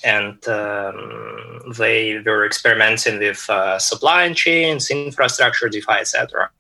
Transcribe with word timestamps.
And 0.05 0.47
um, 0.49 1.73
they 1.77 2.21
were 2.25 2.47
experimenting 2.47 3.19
with 3.19 3.49
uh, 3.49 3.79
supply 3.79 4.33
chains, 4.33 4.91
infrastructure, 4.91 5.69
DeFi, 5.69 5.93
etc. 5.93 6.51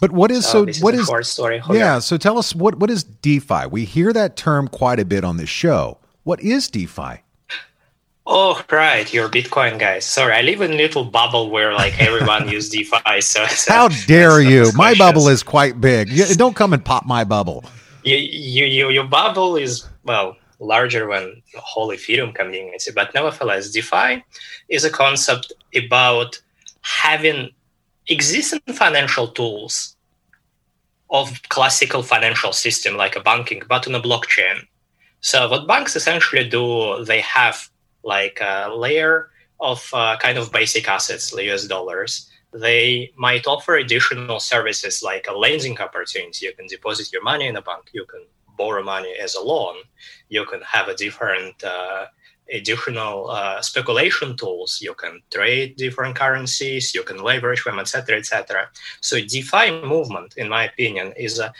But 0.00 0.12
what 0.12 0.30
is 0.30 0.46
oh, 0.46 0.66
so? 0.66 0.72
so 0.72 0.84
what 0.84 0.94
is 0.94 1.10
is 1.10 1.28
story? 1.28 1.60
yeah? 1.70 1.98
So 1.98 2.16
tell 2.16 2.38
us 2.38 2.54
what 2.54 2.78
what 2.78 2.90
is 2.90 3.04
DeFi? 3.04 3.66
We 3.70 3.84
hear 3.84 4.12
that 4.12 4.36
term 4.36 4.68
quite 4.68 5.00
a 5.00 5.04
bit 5.04 5.24
on 5.24 5.36
this 5.36 5.48
show. 5.48 5.98
What 6.24 6.40
is 6.40 6.68
DeFi? 6.68 7.22
Oh 8.30 8.62
right, 8.70 9.10
you're 9.12 9.28
Bitcoin 9.30 9.78
guys. 9.78 10.04
Sorry, 10.04 10.34
I 10.34 10.42
live 10.42 10.60
in 10.60 10.72
a 10.72 10.76
little 10.76 11.04
bubble 11.04 11.48
where 11.48 11.72
like 11.72 11.98
everyone 11.98 12.46
use 12.56 12.68
DeFi. 12.68 13.22
So, 13.22 13.46
so 13.46 13.72
how 13.72 13.88
dare 14.06 14.42
you? 14.42 14.70
My 14.74 14.94
bubble 14.94 15.28
is 15.28 15.42
quite 15.42 15.80
big. 15.80 16.10
You, 16.10 16.26
don't 16.34 16.54
come 16.54 16.74
and 16.74 16.84
pop 16.84 17.06
my 17.06 17.24
bubble. 17.24 17.64
You, 18.04 18.16
you, 18.16 18.66
you, 18.66 18.90
your 18.90 19.04
bubble 19.04 19.56
is 19.56 19.88
well 20.04 20.36
larger 20.60 21.08
than 21.10 21.42
the 21.54 21.60
whole 21.60 21.88
Ethereum 21.88 22.34
community, 22.34 22.90
but 22.94 23.14
nevertheless, 23.14 23.70
DeFi 23.70 24.22
is 24.68 24.84
a 24.84 24.90
concept 24.90 25.52
about 25.74 26.38
having 26.82 27.50
existing 28.08 28.60
financial 28.74 29.28
tools 29.28 29.96
of 31.10 31.40
classical 31.48 32.02
financial 32.02 32.52
system 32.52 32.96
like 32.96 33.16
a 33.16 33.20
banking 33.20 33.62
but 33.68 33.86
on 33.86 33.94
a 33.94 34.00
blockchain 34.00 34.60
so 35.20 35.48
what 35.48 35.66
banks 35.66 35.96
essentially 35.96 36.48
do 36.48 37.04
they 37.04 37.20
have 37.20 37.68
like 38.02 38.38
a 38.40 38.70
layer 38.74 39.30
of 39.60 39.88
uh, 39.92 40.16
kind 40.18 40.38
of 40.38 40.52
basic 40.52 40.88
assets 40.88 41.32
us 41.32 41.66
dollars. 41.66 42.30
They 42.52 43.12
might 43.16 43.46
offer 43.46 43.76
additional 43.76 44.40
services 44.40 45.02
like 45.02 45.26
a 45.28 45.36
lending 45.36 45.78
opportunity. 45.80 46.46
You 46.46 46.54
can 46.54 46.66
deposit 46.66 47.12
your 47.12 47.22
money 47.22 47.46
in 47.46 47.56
a 47.56 47.62
bank. 47.62 47.90
You 47.92 48.06
can 48.06 48.24
borrow 48.56 48.82
money 48.82 49.14
as 49.20 49.34
a 49.34 49.40
loan. 49.40 49.76
You 50.28 50.44
can 50.46 50.60
have 50.62 50.88
a 50.88 50.94
different 50.94 51.62
uh, 51.62 52.06
additional 52.52 53.30
uh, 53.30 53.60
speculation 53.60 54.36
tools. 54.36 54.80
You 54.80 54.94
can 54.94 55.20
trade 55.30 55.76
different 55.76 56.16
currencies, 56.16 56.94
you 56.94 57.02
can 57.02 57.18
leverage 57.22 57.64
them, 57.64 57.78
etc., 57.78 58.18
etc. 58.18 58.68
So 59.00 59.20
DeFi 59.20 59.82
movement, 59.82 60.34
in 60.36 60.48
my 60.48 60.64
opinion, 60.64 61.12
is 61.16 61.38
a, 61.38 61.52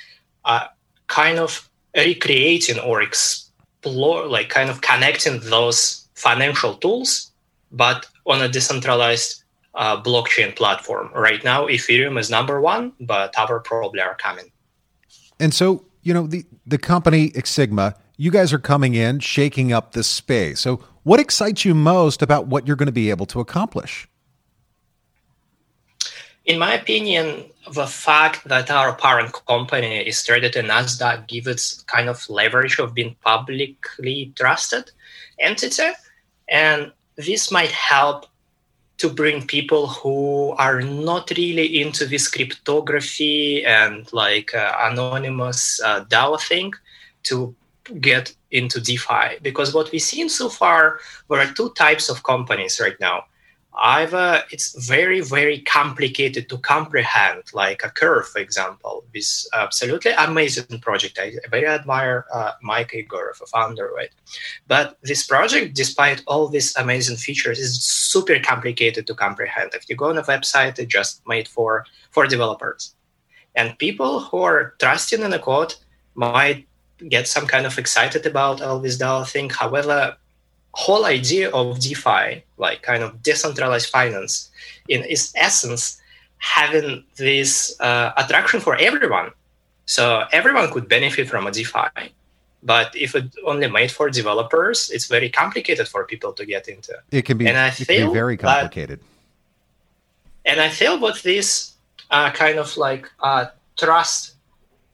a, 0.45 0.69
kind 1.07 1.39
of 1.39 1.69
recreating 1.97 2.79
or 2.79 3.03
explore, 3.03 4.27
like 4.27 4.49
kind 4.49 4.71
of 4.71 4.81
connecting 4.81 5.41
those 5.41 6.09
financial 6.15 6.75
tools, 6.75 7.33
but 7.73 8.07
on 8.27 8.43
a 8.43 8.49
decentralized 8.49 9.43
uh, 9.75 10.01
blockchain 10.03 10.55
platform. 10.55 11.11
Right 11.15 11.43
now, 11.45 11.67
Ethereum 11.67 12.19
is 12.19 12.31
number 12.31 12.61
one, 12.61 12.93
but 13.01 13.35
other 13.39 13.61
probably 13.61 14.01
are 14.01 14.17
coming. 14.17 14.51
And 15.41 15.55
so, 15.55 15.85
you 16.03 16.13
know, 16.13 16.27
the 16.27 16.45
the 16.67 16.79
company 16.79 17.31
xSigma 17.31 17.95
you 18.19 18.33
guys 18.33 18.53
are 18.53 18.59
coming 18.59 18.95
in, 18.95 19.21
shaking 19.21 19.73
up 19.73 19.93
the 19.93 20.03
space. 20.03 20.61
So, 20.61 20.85
what 21.05 21.21
excites 21.21 21.65
you 21.65 21.75
most 21.75 22.21
about 22.21 22.49
what 22.49 22.67
you're 22.67 22.77
going 22.77 22.87
to 22.87 22.93
be 22.93 23.09
able 23.09 23.27
to 23.27 23.41
accomplish? 23.41 24.07
In 26.45 26.59
my 26.59 26.75
opinion, 26.75 27.45
the 27.73 27.87
fact 27.87 28.47
that 28.49 28.71
our 28.71 28.95
parent 28.95 29.33
company 29.47 29.99
is 30.01 30.23
traded 30.25 30.57
in 30.57 30.67
Nasdaq 30.67 31.29
gives 31.29 31.47
it 31.47 31.87
kind 31.87 32.09
of 32.09 32.29
leverage 32.29 32.79
of 32.79 32.93
being 32.93 33.15
publicly 33.25 34.33
trusted 34.35 34.91
entity, 35.39 35.91
and 36.49 36.93
this 37.17 37.51
might 37.53 37.71
help 37.71 38.27
to 38.97 39.09
bring 39.09 39.47
people 39.47 39.87
who 39.87 40.55
are 40.59 40.83
not 40.83 41.31
really 41.37 41.81
into 41.81 42.05
this 42.05 42.27
cryptography 42.27 43.65
and 43.65 44.13
like 44.13 44.53
uh, 44.55 44.75
anonymous 44.81 45.81
uh, 45.85 46.05
DAO 46.07 46.41
thing 46.41 46.73
to 47.23 47.55
get 48.01 48.35
into 48.51 48.81
DeFi 48.81 49.39
because 49.43 49.75
what 49.75 49.91
we've 49.93 50.03
seen 50.03 50.29
so 50.29 50.49
far, 50.49 51.01
there 51.29 51.41
are 51.41 51.53
two 51.53 51.71
types 51.71 52.09
of 52.09 52.23
companies 52.23 52.81
right 52.81 52.99
now. 53.01 53.25
Either 53.81 54.43
it's 54.51 54.75
very, 54.89 55.21
very 55.21 55.61
complicated 55.61 56.49
to 56.49 56.59
comprehend, 56.59 57.45
like 57.53 57.85
a 57.85 57.91
curve, 57.91 58.27
for 58.27 58.41
example, 58.41 59.05
this 59.15 59.49
absolutely 59.55 60.11
amazing 60.19 60.81
project. 60.81 61.17
I 61.19 61.35
very 61.49 61.67
admire 61.67 62.25
uh, 62.35 62.53
Mike 62.61 62.91
Egorov, 62.91 63.41
a 63.41 63.47
founder 63.47 63.93
it. 64.01 64.11
But 64.67 64.99
this 65.03 65.25
project, 65.25 65.77
despite 65.77 66.25
all 66.27 66.49
these 66.49 66.77
amazing 66.77 67.19
features, 67.19 67.61
is 67.61 67.81
super 67.81 68.41
complicated 68.41 69.07
to 69.07 69.15
comprehend. 69.15 69.75
If 69.75 69.89
you 69.89 69.95
go 69.95 70.07
on 70.07 70.19
a 70.19 70.23
website, 70.23 70.79
it's 70.81 70.93
just 70.93 71.23
made 71.29 71.47
for, 71.47 71.85
for 72.11 72.27
developers. 72.27 72.97
And 73.55 73.79
people 73.79 74.21
who 74.21 74.39
are 74.39 74.75
trusting 74.81 75.23
in 75.23 75.31
the 75.31 75.39
code 75.39 75.75
might 76.15 76.68
get 77.09 77.29
some 77.29 77.47
kind 77.47 77.67
of 77.67 77.79
excited 77.79 78.27
about 78.27 78.61
all 78.61 78.79
this 78.79 78.97
DAO 78.99 79.29
thing. 79.29 79.51
However, 79.51 80.17
whole 80.73 81.05
idea 81.05 81.51
of 81.51 81.81
DeFi, 81.81 82.45
like 82.57 82.83
kind 82.83 83.03
of 83.03 83.23
decentralized 83.23 83.89
finance, 83.91 84.51
in 84.89 85.05
its 85.05 85.33
essence, 85.37 86.01
having 86.39 87.05
this 87.17 87.79
uh, 87.81 88.13
attraction 88.17 88.61
for 88.61 88.77
everyone. 88.77 89.31
So 89.87 90.25
everyone 90.33 90.71
could 90.71 90.89
benefit 90.89 91.29
from 91.29 91.47
a 91.47 91.51
DeFi. 91.51 92.13
But 92.63 92.95
if 92.95 93.15
it 93.15 93.27
only 93.47 93.69
made 93.71 93.91
for 93.91 94.11
developers, 94.11 94.91
it's 94.91 95.07
very 95.07 95.31
complicated 95.31 95.87
for 95.89 96.05
people 96.05 96.33
to 96.33 96.45
get 96.45 96.69
into. 96.69 96.95
It 97.11 97.23
can 97.23 97.39
be, 97.39 97.47
and 97.47 97.57
I 97.57 97.71
feel 97.71 98.13
very 98.13 98.37
complicated. 98.37 99.01
That, 99.01 100.51
and 100.51 100.61
I 100.61 100.69
feel 100.69 100.99
what 100.99 101.23
this 101.23 101.75
uh, 102.11 102.31
kind 102.31 102.59
of 102.59 102.77
like 102.77 103.09
uh, 103.21 103.47
trust 103.79 104.35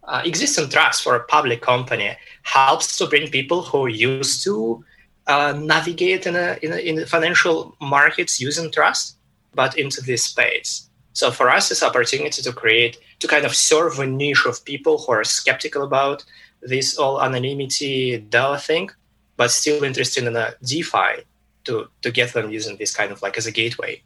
uh, 0.07 0.23
existing 0.25 0.69
trust 0.69 1.03
for 1.03 1.17
a 1.17 1.25
public 1.25 1.61
company 1.61 2.17
helps 2.43 2.97
to 2.99 3.07
bring 3.07 3.31
people 3.31 3.63
who 3.63 3.87
used 3.87 4.43
to 4.45 4.85
uh, 5.27 5.55
navigate 5.59 6.27
in, 6.27 6.37
a, 6.37 6.59
in, 6.63 6.73
a, 6.73 6.77
in 6.77 6.97
the 6.97 7.07
financial 7.07 7.75
markets 7.81 8.41
using 8.41 8.71
trust, 8.71 9.17
but 9.55 9.79
into 9.79 10.01
this 10.03 10.25
space. 10.25 10.89
So 11.13 11.31
for 11.31 11.49
us, 11.49 11.71
it's 11.71 11.83
opportunity 11.83 12.43
to 12.43 12.53
create 12.53 12.99
to 13.21 13.29
kind 13.29 13.45
of 13.45 13.55
serve 13.55 13.99
a 14.01 14.07
niche 14.07 14.45
of 14.47 14.65
people 14.65 14.99
who 14.99 15.13
are 15.13 15.25
skeptical 15.25 15.83
about 15.83 16.25
this 16.61 16.99
all 16.99 17.23
anonymity 17.23 18.19
DAO 18.19 18.61
thing, 18.61 18.91
but 19.37 19.51
still 19.51 19.85
interested 19.85 20.25
in 20.25 20.37
a 20.37 20.55
DeFi 20.65 21.23
to 21.65 21.89
to 22.03 22.11
get 22.11 22.33
them 22.33 22.51
using 22.51 22.77
this 22.77 22.95
kind 22.95 23.13
of 23.13 23.23
like 23.23 23.39
as 23.39 23.47
a 23.47 23.53
gateway. 23.53 24.03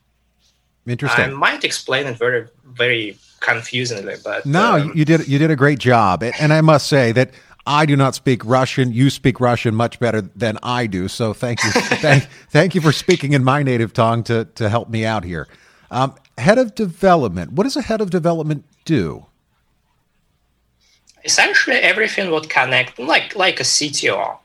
Interesting. 0.86 1.24
I 1.24 1.28
might 1.28 1.64
explain 1.64 2.06
it 2.06 2.18
very 2.18 2.48
very 2.64 3.16
confusingly, 3.40 4.16
but 4.22 4.44
no, 4.46 4.76
um, 4.76 4.92
you 4.94 5.04
did 5.04 5.26
you 5.28 5.38
did 5.38 5.50
a 5.50 5.56
great 5.56 5.78
job, 5.78 6.22
and 6.22 6.52
I 6.52 6.60
must 6.60 6.86
say 6.86 7.12
that. 7.12 7.30
I 7.70 7.84
do 7.84 7.96
not 7.96 8.14
speak 8.14 8.42
Russian. 8.46 8.94
You 8.94 9.10
speak 9.10 9.40
Russian 9.40 9.74
much 9.74 10.00
better 10.00 10.22
than 10.22 10.56
I 10.62 10.86
do. 10.86 11.06
So 11.06 11.34
thank 11.34 11.62
you, 11.62 11.70
thank, 11.72 12.26
thank 12.48 12.74
you 12.74 12.80
for 12.80 12.92
speaking 12.92 13.34
in 13.34 13.44
my 13.44 13.62
native 13.62 13.92
tongue 13.92 14.22
to 14.24 14.46
to 14.54 14.70
help 14.70 14.88
me 14.88 15.04
out 15.04 15.22
here. 15.22 15.46
Um, 15.90 16.14
head 16.38 16.56
of 16.56 16.74
development. 16.74 17.52
What 17.52 17.64
does 17.64 17.76
a 17.76 17.82
head 17.82 18.00
of 18.00 18.08
development 18.08 18.64
do? 18.86 19.26
Essentially, 21.24 21.76
everything 21.76 22.30
would 22.30 22.48
connect, 22.48 22.98
like 22.98 23.36
like 23.36 23.60
a 23.60 23.64
CTO. 23.64 24.38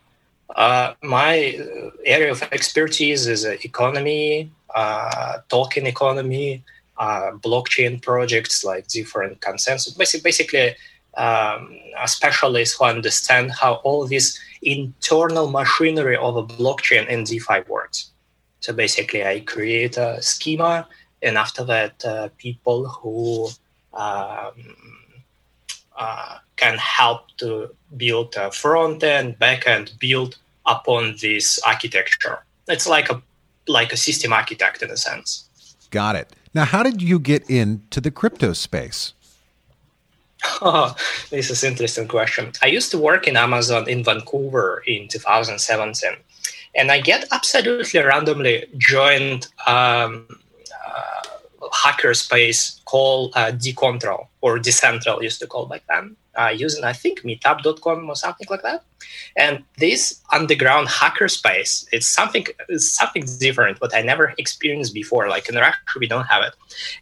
Uh, 0.55 0.93
my 1.01 1.57
area 2.05 2.31
of 2.31 2.43
expertise 2.51 3.25
is 3.27 3.45
uh, 3.45 3.55
economy, 3.63 4.51
uh, 4.75 5.39
token 5.49 5.87
economy, 5.87 6.63
uh, 6.97 7.31
blockchain 7.33 8.01
projects 8.01 8.63
like 8.63 8.87
different 8.87 9.41
consensus. 9.41 9.93
Basically, 9.93 10.23
basically 10.23 10.75
um, 11.15 11.77
a 11.99 12.07
specialist 12.07 12.77
who 12.77 12.85
understand 12.85 13.51
how 13.51 13.75
all 13.83 14.07
this 14.07 14.39
internal 14.61 15.49
machinery 15.49 16.17
of 16.17 16.35
a 16.35 16.43
blockchain 16.43 17.05
and 17.09 17.25
DeFi 17.25 17.61
works. 17.67 18.11
So 18.61 18.73
basically, 18.73 19.25
I 19.25 19.41
create 19.41 19.97
a 19.97 20.21
schema, 20.21 20.87
and 21.21 21.37
after 21.37 21.63
that, 21.65 22.03
uh, 22.05 22.29
people 22.37 22.87
who 22.87 23.49
um, 23.93 25.03
uh, 25.97 26.37
can 26.55 26.77
help 26.77 27.27
to 27.37 27.75
build 27.97 28.35
a 28.37 28.51
front 28.51 29.03
end, 29.03 29.37
back 29.37 29.67
end, 29.67 29.93
build 29.99 30.37
upon 30.65 31.15
this 31.21 31.59
architecture. 31.67 32.43
It's 32.67 32.87
like 32.87 33.09
a 33.09 33.21
like 33.67 33.93
a 33.93 33.97
system 33.97 34.33
architect 34.33 34.81
in 34.81 34.89
a 34.89 34.97
sense. 34.97 35.49
Got 35.89 36.15
it. 36.15 36.33
Now, 36.53 36.65
how 36.65 36.83
did 36.83 37.01
you 37.01 37.19
get 37.19 37.49
into 37.49 37.99
the 37.99 38.11
crypto 38.11 38.53
space? 38.53 39.13
Oh, 40.61 40.95
this 41.29 41.49
is 41.49 41.63
interesting 41.63 42.07
question. 42.07 42.51
I 42.61 42.67
used 42.67 42.91
to 42.91 42.97
work 42.97 43.27
in 43.27 43.37
Amazon 43.37 43.89
in 43.89 44.03
Vancouver 44.03 44.83
in 44.85 45.07
2017, 45.07 46.11
and 46.75 46.91
I 46.91 47.01
get 47.01 47.25
absolutely 47.31 47.99
randomly 48.01 48.67
joined 48.77 49.47
um, 49.65 50.27
uh, 50.85 51.21
hackerspace 51.73 52.83
called 52.85 53.33
uh, 53.35 53.51
Decontrol 53.51 54.27
or 54.41 54.59
Decentral 54.59 55.21
used 55.21 55.39
to 55.39 55.47
call 55.47 55.65
back 55.65 55.83
then 55.89 56.15
uh, 56.35 56.53
using 56.55 56.83
I 56.83 56.93
think 56.93 57.21
meetup.com 57.21 58.09
or 58.09 58.15
something 58.15 58.47
like 58.49 58.61
that. 58.63 58.83
And 59.35 59.63
this 59.77 60.21
underground 60.31 60.87
hackerspace, 60.87 61.85
it's 61.91 62.07
something 62.07 62.45
it's 62.69 62.91
something 62.91 63.25
different, 63.39 63.81
what 63.81 63.95
I 63.95 64.01
never 64.01 64.33
experienced 64.37 64.93
before. 64.93 65.29
Like 65.29 65.49
in 65.49 65.55
Russia, 65.55 65.77
we 65.99 66.07
don't 66.07 66.25
have 66.25 66.43
it. 66.43 66.53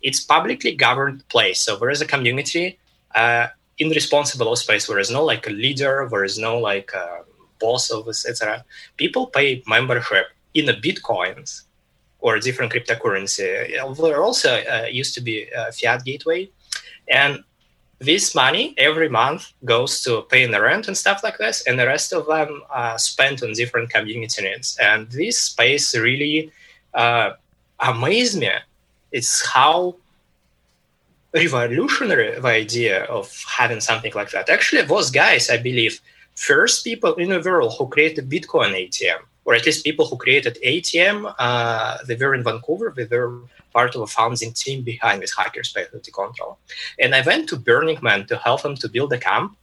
It's 0.02 0.24
publicly 0.24 0.76
governed 0.76 1.28
place, 1.30 1.60
so 1.60 1.78
there 1.78 1.90
is 1.90 2.02
a 2.02 2.08
community 2.08 2.80
uh, 3.16 3.48
in 3.78 3.90
responsible 3.90 4.56
space. 4.56 4.88
There 4.88 5.00
is 5.00 5.12
no 5.12 5.24
like 5.24 5.48
a 5.48 5.52
leader, 5.52 6.08
there 6.10 6.24
is 6.24 6.38
no 6.38 6.58
like 6.58 6.92
a 6.94 7.24
boss 7.60 7.90
of 7.92 8.08
etc. 8.08 8.66
People 8.98 9.28
pay 9.28 9.64
membership 9.68 10.28
in 10.54 10.66
the 10.66 10.74
bitcoins 10.74 11.64
or 12.22 12.40
different 12.40 12.72
cryptocurrency. 12.72 13.98
There 13.98 14.24
also 14.24 14.62
uh, 14.62 14.88
used 14.90 15.14
to 15.16 15.22
be 15.22 15.48
a 15.56 15.72
fiat 15.72 16.06
gateway, 16.06 16.50
and 17.08 17.44
this 18.02 18.34
money 18.34 18.74
every 18.78 19.10
month 19.10 19.54
goes 19.64 20.02
to 20.04 20.24
paying 20.24 20.52
the 20.52 20.62
rent 20.62 20.88
and 20.88 20.98
stuff 20.98 21.24
like 21.24 21.38
this, 21.38 21.62
and 21.68 21.80
the 21.80 21.86
rest 21.86 22.14
of 22.14 22.26
them 22.26 22.64
are 22.70 22.98
spent 22.98 23.44
on 23.44 23.54
different 23.54 23.92
community 23.92 24.42
needs. 24.42 24.78
And 24.82 25.10
this 25.12 25.38
space 25.40 25.96
really 25.96 26.52
uh, 26.94 27.32
amazed 27.80 28.40
me. 28.40 28.50
It's 29.12 29.46
how 29.46 29.98
revolutionary 31.34 32.40
the 32.40 32.48
idea 32.48 33.04
of 33.06 33.32
having 33.48 33.80
something 33.80 34.14
like 34.16 34.32
that. 34.32 34.50
Actually, 34.50 34.82
those 34.82 35.12
guys, 35.12 35.50
I 35.50 35.58
believe, 35.58 36.02
first 36.36 36.84
people 36.84 37.14
in 37.16 37.30
the 37.30 37.40
world 37.40 37.76
who 37.78 37.88
created 37.88 38.30
Bitcoin 38.30 38.74
ATM, 38.74 39.22
or 39.52 39.56
at 39.56 39.66
least 39.66 39.84
people 39.84 40.06
who 40.08 40.16
created 40.16 40.58
ATM, 40.66 41.36
uh, 41.38 41.98
they 42.08 42.16
were 42.16 42.34
in 42.34 42.42
Vancouver. 42.42 42.94
They 42.96 43.06
were 43.18 43.42
part 43.74 43.94
of 43.96 44.02
a 44.02 44.08
founding 44.08 44.54
team 44.54 44.82
behind 44.82 45.22
this 45.22 45.36
hackerspace 45.36 45.92
control. 46.14 46.58
And 46.98 47.14
I 47.14 47.22
went 47.22 47.50
to 47.50 47.58
Burning 47.58 48.00
Man 48.02 48.26
to 48.28 48.38
help 48.38 48.62
them 48.62 48.76
to 48.76 48.88
build 48.88 49.12
a 49.12 49.18
camp, 49.18 49.58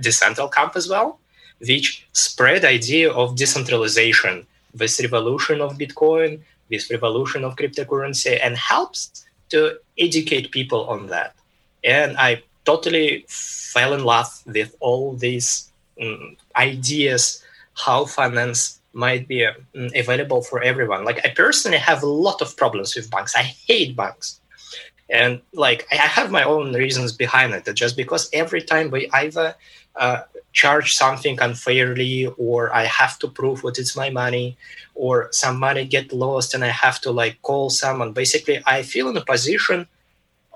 decentral 0.00 0.50
camp 0.52 0.72
as 0.74 0.88
well, 0.88 1.20
which 1.60 2.04
spread 2.12 2.64
idea 2.64 3.12
of 3.12 3.36
decentralization, 3.36 4.44
this 4.74 5.00
revolution 5.00 5.60
of 5.60 5.78
Bitcoin, 5.78 6.40
this 6.68 6.90
revolution 6.90 7.44
of 7.44 7.54
cryptocurrency, 7.54 8.40
and 8.42 8.56
helps 8.56 9.24
to 9.50 9.78
educate 9.96 10.50
people 10.50 10.82
on 10.88 11.06
that. 11.14 11.32
And 11.84 12.16
I 12.18 12.42
totally 12.64 13.24
fell 13.28 13.92
in 13.92 14.02
love 14.02 14.42
with 14.46 14.74
all 14.80 15.14
these 15.14 15.70
um, 16.02 16.36
ideas, 16.56 17.44
how 17.74 18.04
finance 18.04 18.77
might 18.92 19.28
be 19.28 19.44
um, 19.46 19.54
available 19.94 20.42
for 20.42 20.62
everyone. 20.62 21.04
Like 21.04 21.24
I 21.24 21.30
personally 21.30 21.78
have 21.78 22.02
a 22.02 22.06
lot 22.06 22.42
of 22.42 22.56
problems 22.56 22.94
with 22.96 23.10
banks. 23.10 23.34
I 23.34 23.42
hate 23.42 23.96
banks. 23.96 24.40
And 25.10 25.40
like 25.54 25.86
I 25.90 25.96
have 25.96 26.30
my 26.30 26.42
own 26.42 26.74
reasons 26.74 27.12
behind 27.12 27.54
it. 27.54 27.72
Just 27.74 27.96
because 27.96 28.28
every 28.32 28.62
time 28.62 28.90
we 28.90 29.08
either 29.12 29.54
uh, 29.96 30.22
charge 30.52 30.94
something 30.94 31.38
unfairly, 31.40 32.26
or 32.36 32.74
I 32.74 32.84
have 32.84 33.18
to 33.20 33.28
prove 33.28 33.62
what 33.62 33.78
it's 33.78 33.96
my 33.96 34.10
money, 34.10 34.56
or 34.94 35.28
some 35.32 35.58
money 35.58 35.84
get 35.84 36.12
lost 36.12 36.54
and 36.54 36.64
I 36.64 36.68
have 36.68 37.00
to 37.02 37.10
like 37.10 37.40
call 37.42 37.70
someone. 37.70 38.12
Basically, 38.12 38.62
I 38.66 38.82
feel 38.82 39.08
in 39.08 39.16
a 39.16 39.24
position 39.24 39.86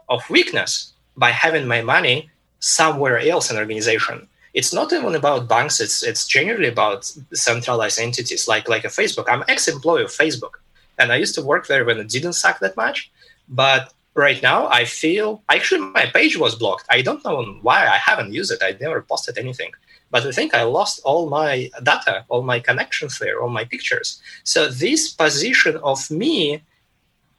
of 0.09 0.29
weakness 0.29 0.93
by 1.17 1.31
having 1.31 1.67
my 1.67 1.83
money 1.83 2.31
somewhere 2.61 3.19
else 3.19 3.51
in 3.51 3.57
organization 3.57 4.29
it's 4.55 4.73
not 4.73 4.93
even 4.93 5.15
about 5.15 5.49
banks. 5.49 5.81
It's 5.81 6.03
it's 6.03 6.27
generally 6.27 6.69
about 6.69 7.05
centralized 7.33 7.99
entities 7.99 8.49
like 8.49 8.69
like 8.69 8.85
a 8.85 8.89
Facebook. 8.89 9.27
I'm 9.29 9.45
ex-employee 9.49 10.05
of 10.05 10.11
Facebook, 10.11 10.55
and 10.99 11.13
I 11.13 11.17
used 11.17 11.35
to 11.37 11.43
work 11.43 11.67
there 11.67 11.85
when 11.85 11.99
it 11.99 12.09
didn't 12.09 12.35
suck 12.35 12.61
that 12.61 12.77
much. 12.77 13.11
But 13.49 13.93
right 14.15 14.43
now, 14.43 14.69
I 14.69 14.85
feel 14.85 15.43
actually 15.49 15.81
my 15.81 16.07
page 16.07 16.37
was 16.37 16.55
blocked. 16.55 16.87
I 16.91 17.03
don't 17.03 17.25
know 17.25 17.59
why. 17.63 17.87
I 17.87 17.97
haven't 17.97 18.33
used 18.33 18.53
it. 18.53 18.63
I 18.63 18.77
never 18.81 19.01
posted 19.03 19.39
anything. 19.39 19.73
But 20.11 20.27
I 20.27 20.33
think 20.33 20.55
I 20.55 20.65
lost 20.65 21.01
all 21.05 21.31
my 21.31 21.71
data, 21.83 22.27
all 22.29 22.43
my 22.43 22.61
connections 22.61 23.19
there, 23.19 23.41
all 23.41 23.49
my 23.49 23.65
pictures. 23.65 24.21
So 24.45 24.69
this 24.69 25.09
position 25.11 25.79
of 25.79 26.11
me 26.11 26.63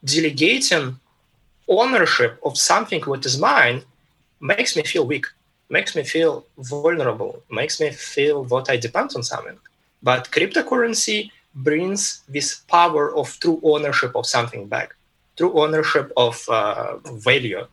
delegating 0.04 1.00
ownership 1.68 2.40
of 2.44 2.58
something 2.58 3.02
what 3.04 3.26
is 3.26 3.38
mine 3.40 3.84
makes 4.42 4.76
me 4.76 4.84
feel 4.84 5.06
weak 5.06 5.28
makes 5.70 5.96
me 5.96 6.04
feel 6.04 6.46
vulnerable, 6.58 7.42
makes 7.50 7.80
me 7.80 7.92
feel 7.92 8.44
that 8.46 8.66
I 8.70 8.78
depend 8.78 9.12
on 9.16 9.24
something. 9.24 9.58
But 10.02 10.32
cryptocurrency 10.32 11.32
brings 11.56 12.22
this 12.28 12.62
power 12.68 13.16
of 13.16 13.40
true 13.40 13.60
ownership 13.64 14.16
of 14.16 14.26
something 14.26 14.68
back, 14.68 14.96
true 15.38 15.54
ownership 15.60 16.12
of 16.18 16.48
uh, 16.50 16.98
value, 16.98 17.66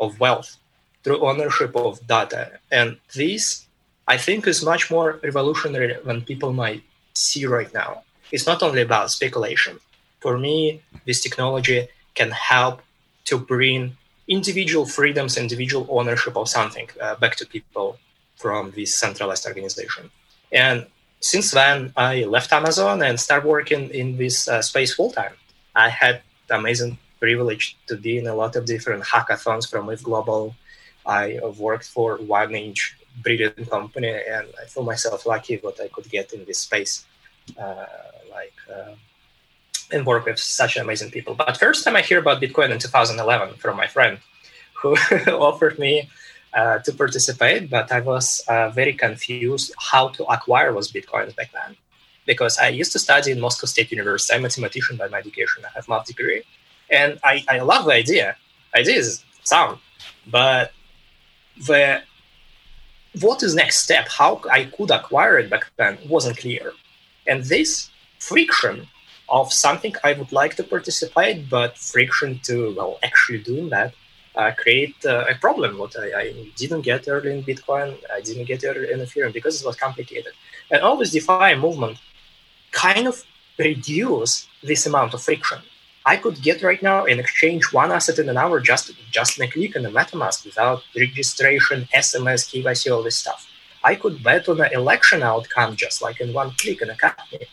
of 0.00 0.18
wealth, 0.18 0.56
true 1.04 1.20
ownership 1.20 1.76
of 1.76 2.04
data. 2.06 2.58
And 2.70 2.98
this, 3.14 3.66
I 4.08 4.16
think, 4.16 4.46
is 4.46 4.64
much 4.64 4.90
more 4.90 5.20
revolutionary 5.22 5.96
than 6.04 6.22
people 6.22 6.52
might 6.52 6.82
see 7.14 7.46
right 7.46 7.72
now. 7.72 8.02
It's 8.30 8.46
not 8.46 8.62
only 8.62 8.82
about 8.82 9.10
speculation. 9.10 9.78
For 10.20 10.38
me, 10.38 10.82
this 11.06 11.20
technology 11.20 11.88
can 12.14 12.30
help 12.30 12.82
to 13.26 13.38
bring 13.38 13.96
individual 14.28 14.86
freedoms, 14.86 15.36
individual 15.36 15.86
ownership 15.90 16.36
of 16.36 16.48
something 16.48 16.88
uh, 17.00 17.14
back 17.16 17.36
to 17.36 17.46
people 17.46 17.98
from 18.36 18.72
this 18.72 18.94
centralized 18.94 19.46
organization. 19.46 20.10
And 20.52 20.86
since 21.20 21.50
then, 21.52 21.92
I 21.96 22.24
left 22.24 22.52
Amazon 22.52 23.02
and 23.02 23.18
started 23.18 23.48
working 23.48 23.90
in 23.90 24.16
this 24.16 24.48
uh, 24.48 24.62
space 24.62 24.94
full 24.94 25.10
time. 25.10 25.34
I 25.74 25.88
had 25.88 26.22
the 26.48 26.56
amazing 26.56 26.98
privilege 27.20 27.76
to 27.86 27.96
be 27.96 28.18
in 28.18 28.26
a 28.26 28.34
lot 28.34 28.56
of 28.56 28.64
different 28.64 29.04
hackathons 29.04 29.70
from 29.70 29.86
ETHGlobal. 29.86 30.54
I 31.06 31.40
worked 31.58 31.88
for 31.88 32.18
1inch 32.18 32.94
brilliant 33.20 33.68
company, 33.70 34.08
and 34.08 34.46
I 34.60 34.64
feel 34.66 34.82
myself 34.82 35.26
lucky 35.26 35.56
what 35.56 35.80
I 35.80 35.88
could 35.88 36.08
get 36.08 36.32
in 36.32 36.44
this 36.44 36.58
space. 36.58 37.04
Uh, 37.58 37.86
like 38.30 38.54
uh, 38.72 38.94
and 39.92 40.06
work 40.06 40.24
with 40.26 40.38
such 40.38 40.76
amazing 40.76 41.10
people. 41.10 41.34
But 41.34 41.56
first 41.56 41.84
time 41.84 41.96
I 41.96 42.02
hear 42.02 42.18
about 42.18 42.40
Bitcoin 42.40 42.70
in 42.70 42.78
2011 42.78 43.56
from 43.56 43.76
my 43.76 43.86
friend 43.86 44.18
who 44.74 44.96
offered 45.48 45.78
me 45.78 46.08
uh, 46.54 46.78
to 46.80 46.92
participate, 46.92 47.70
but 47.70 47.90
I 47.92 48.00
was 48.00 48.42
uh, 48.48 48.70
very 48.70 48.92
confused 48.92 49.72
how 49.78 50.08
to 50.08 50.24
acquire 50.24 50.72
those 50.72 50.90
Bitcoins 50.90 51.34
back 51.36 51.50
then. 51.52 51.76
Because 52.26 52.58
I 52.58 52.68
used 52.68 52.92
to 52.92 52.98
study 52.98 53.32
in 53.32 53.40
Moscow 53.40 53.66
State 53.66 53.90
University. 53.90 54.34
I'm 54.34 54.40
a 54.40 54.42
mathematician 54.42 54.96
by 54.96 55.08
my 55.08 55.18
education. 55.18 55.64
I 55.64 55.70
have 55.74 55.88
math 55.88 56.06
degree. 56.06 56.42
And 56.90 57.18
I, 57.24 57.44
I 57.48 57.60
love 57.60 57.86
the 57.86 57.92
idea. 57.92 58.36
Idea 58.76 58.96
is 58.96 59.24
sound. 59.42 59.78
But 60.30 60.72
the 61.66 62.02
what 63.20 63.42
is 63.42 63.54
next 63.54 63.78
step, 63.78 64.08
how 64.08 64.40
I 64.50 64.64
could 64.64 64.90
acquire 64.90 65.38
it 65.38 65.50
back 65.50 65.70
then 65.76 65.98
wasn't 66.08 66.38
clear 66.38 66.72
And 67.26 67.44
this 67.44 67.90
friction 68.18 68.88
of 69.38 69.52
something 69.52 69.94
I 70.04 70.12
would 70.12 70.32
like 70.32 70.54
to 70.56 70.64
participate, 70.64 71.48
but 71.48 71.76
friction 71.78 72.40
to 72.44 72.74
well 72.76 72.98
actually 73.02 73.42
doing 73.50 73.68
that 73.70 73.94
uh, 74.34 74.50
create 74.52 74.96
uh, 75.04 75.24
a 75.28 75.34
problem. 75.34 75.78
What 75.78 75.98
I, 75.98 76.20
I, 76.20 76.52
didn't 76.56 76.82
get 76.82 77.08
early 77.08 77.32
in 77.36 77.42
Bitcoin, 77.44 77.96
I 78.12 78.20
didn't 78.20 78.46
get 78.46 78.64
early 78.64 78.90
in 78.90 79.00
Ethereum 79.00 79.32
because 79.32 79.60
it 79.60 79.66
was 79.66 79.76
complicated. 79.76 80.32
And 80.70 80.82
all 80.82 80.96
this 80.96 81.10
DeFi 81.10 81.56
movement 81.56 81.98
kind 82.70 83.06
of 83.06 83.22
reduce 83.58 84.48
this 84.62 84.86
amount 84.86 85.14
of 85.14 85.22
friction. 85.22 85.58
I 86.04 86.16
could 86.16 86.42
get 86.42 86.62
right 86.62 86.82
now 86.82 87.04
and 87.04 87.20
exchange 87.20 87.72
one 87.72 87.92
asset 87.92 88.18
in 88.18 88.28
an 88.28 88.36
hour 88.36 88.58
just 88.60 88.92
just 89.10 89.38
in 89.38 89.44
a 89.44 89.50
click 89.50 89.76
in 89.76 89.86
a 89.86 89.90
MetaMask 89.90 90.44
without 90.44 90.82
registration, 90.96 91.86
SMS, 91.94 92.48
KYC, 92.50 92.92
all 92.92 93.02
this 93.02 93.16
stuff. 93.16 93.48
I 93.84 93.94
could 93.94 94.22
bet 94.22 94.48
on 94.48 94.60
an 94.60 94.72
election 94.72 95.22
outcome 95.22 95.76
just 95.76 96.02
like 96.02 96.20
in 96.20 96.32
one 96.32 96.50
click 96.58 96.82
in 96.82 96.90
a 96.90 96.96
company. 96.96 97.46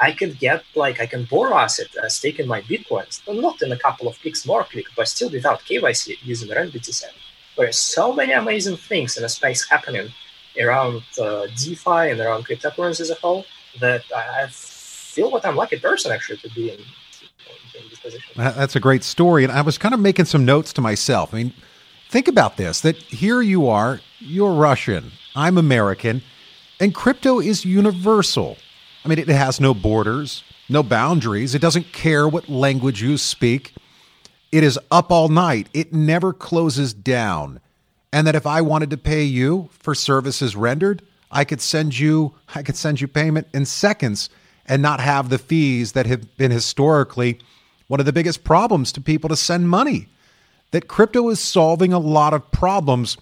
I 0.00 0.12
can 0.12 0.32
get 0.32 0.62
like 0.74 1.00
I 1.00 1.06
can 1.06 1.24
borrow 1.24 1.56
asset, 1.56 1.88
uh, 2.02 2.08
stake 2.08 2.38
in 2.38 2.46
my 2.46 2.60
bitcoins, 2.62 3.20
but 3.24 3.36
not 3.36 3.62
in 3.62 3.72
a 3.72 3.78
couple 3.78 4.08
of 4.08 4.20
clicks, 4.20 4.46
more 4.46 4.64
click, 4.64 4.86
but 4.96 5.08
still 5.08 5.30
without 5.30 5.60
KYC 5.60 6.18
using 6.22 6.48
RenBTC. 6.48 7.04
There's 7.56 7.78
so 7.78 8.12
many 8.12 8.32
amazing 8.32 8.76
things 8.76 9.16
in 9.16 9.22
the 9.22 9.28
space 9.28 9.66
happening 9.68 10.10
around 10.60 11.02
uh, 11.20 11.46
DeFi 11.56 12.10
and 12.10 12.20
around 12.20 12.46
cryptocurrency 12.46 13.00
as 13.00 13.10
a 13.10 13.14
whole 13.14 13.44
that 13.80 14.02
I 14.14 14.46
feel 14.50 15.30
what 15.30 15.44
I'm 15.46 15.56
lucky 15.56 15.78
person 15.78 16.12
actually 16.12 16.38
to 16.38 16.50
be 16.50 16.70
in, 16.70 16.78
in 16.78 17.88
this 17.88 18.00
position. 18.00 18.32
That's 18.36 18.76
a 18.76 18.80
great 18.80 19.04
story, 19.04 19.44
and 19.44 19.52
I 19.52 19.62
was 19.62 19.78
kind 19.78 19.94
of 19.94 20.00
making 20.00 20.26
some 20.26 20.44
notes 20.44 20.72
to 20.74 20.80
myself. 20.80 21.32
I 21.32 21.38
mean, 21.38 21.52
think 22.10 22.28
about 22.28 22.58
this: 22.58 22.82
that 22.82 22.96
here 22.96 23.40
you 23.40 23.68
are, 23.68 24.00
you're 24.18 24.52
Russian, 24.52 25.12
I'm 25.34 25.56
American, 25.56 26.22
and 26.80 26.94
crypto 26.94 27.40
is 27.40 27.64
universal. 27.64 28.58
I 29.06 29.08
mean, 29.08 29.20
it 29.20 29.28
has 29.28 29.60
no 29.60 29.72
borders, 29.72 30.42
no 30.68 30.82
boundaries. 30.82 31.54
It 31.54 31.60
doesn't 31.60 31.92
care 31.92 32.26
what 32.26 32.48
language 32.48 33.00
you 33.00 33.16
speak. 33.18 33.72
It 34.50 34.64
is 34.64 34.80
up 34.90 35.12
all 35.12 35.28
night. 35.28 35.68
It 35.72 35.92
never 35.92 36.32
closes 36.32 36.92
down. 36.92 37.60
And 38.12 38.26
that 38.26 38.34
if 38.34 38.48
I 38.48 38.62
wanted 38.62 38.90
to 38.90 38.96
pay 38.96 39.22
you 39.22 39.70
for 39.70 39.94
services 39.94 40.56
rendered, 40.56 41.02
I 41.30 41.44
could 41.44 41.60
send 41.60 41.96
you 41.96 42.34
I 42.52 42.64
could 42.64 42.74
send 42.74 43.00
you 43.00 43.06
payment 43.06 43.46
in 43.54 43.64
seconds 43.64 44.28
and 44.66 44.82
not 44.82 44.98
have 44.98 45.28
the 45.28 45.38
fees 45.38 45.92
that 45.92 46.06
have 46.06 46.36
been 46.36 46.50
historically 46.50 47.38
one 47.86 48.00
of 48.00 48.06
the 48.06 48.12
biggest 48.12 48.42
problems 48.42 48.90
to 48.90 49.00
people 49.00 49.28
to 49.28 49.36
send 49.36 49.68
money. 49.68 50.08
That 50.72 50.88
crypto 50.88 51.28
is 51.28 51.38
solving 51.38 51.92
a 51.92 52.00
lot 52.00 52.34
of 52.34 52.50
problems 52.50 53.16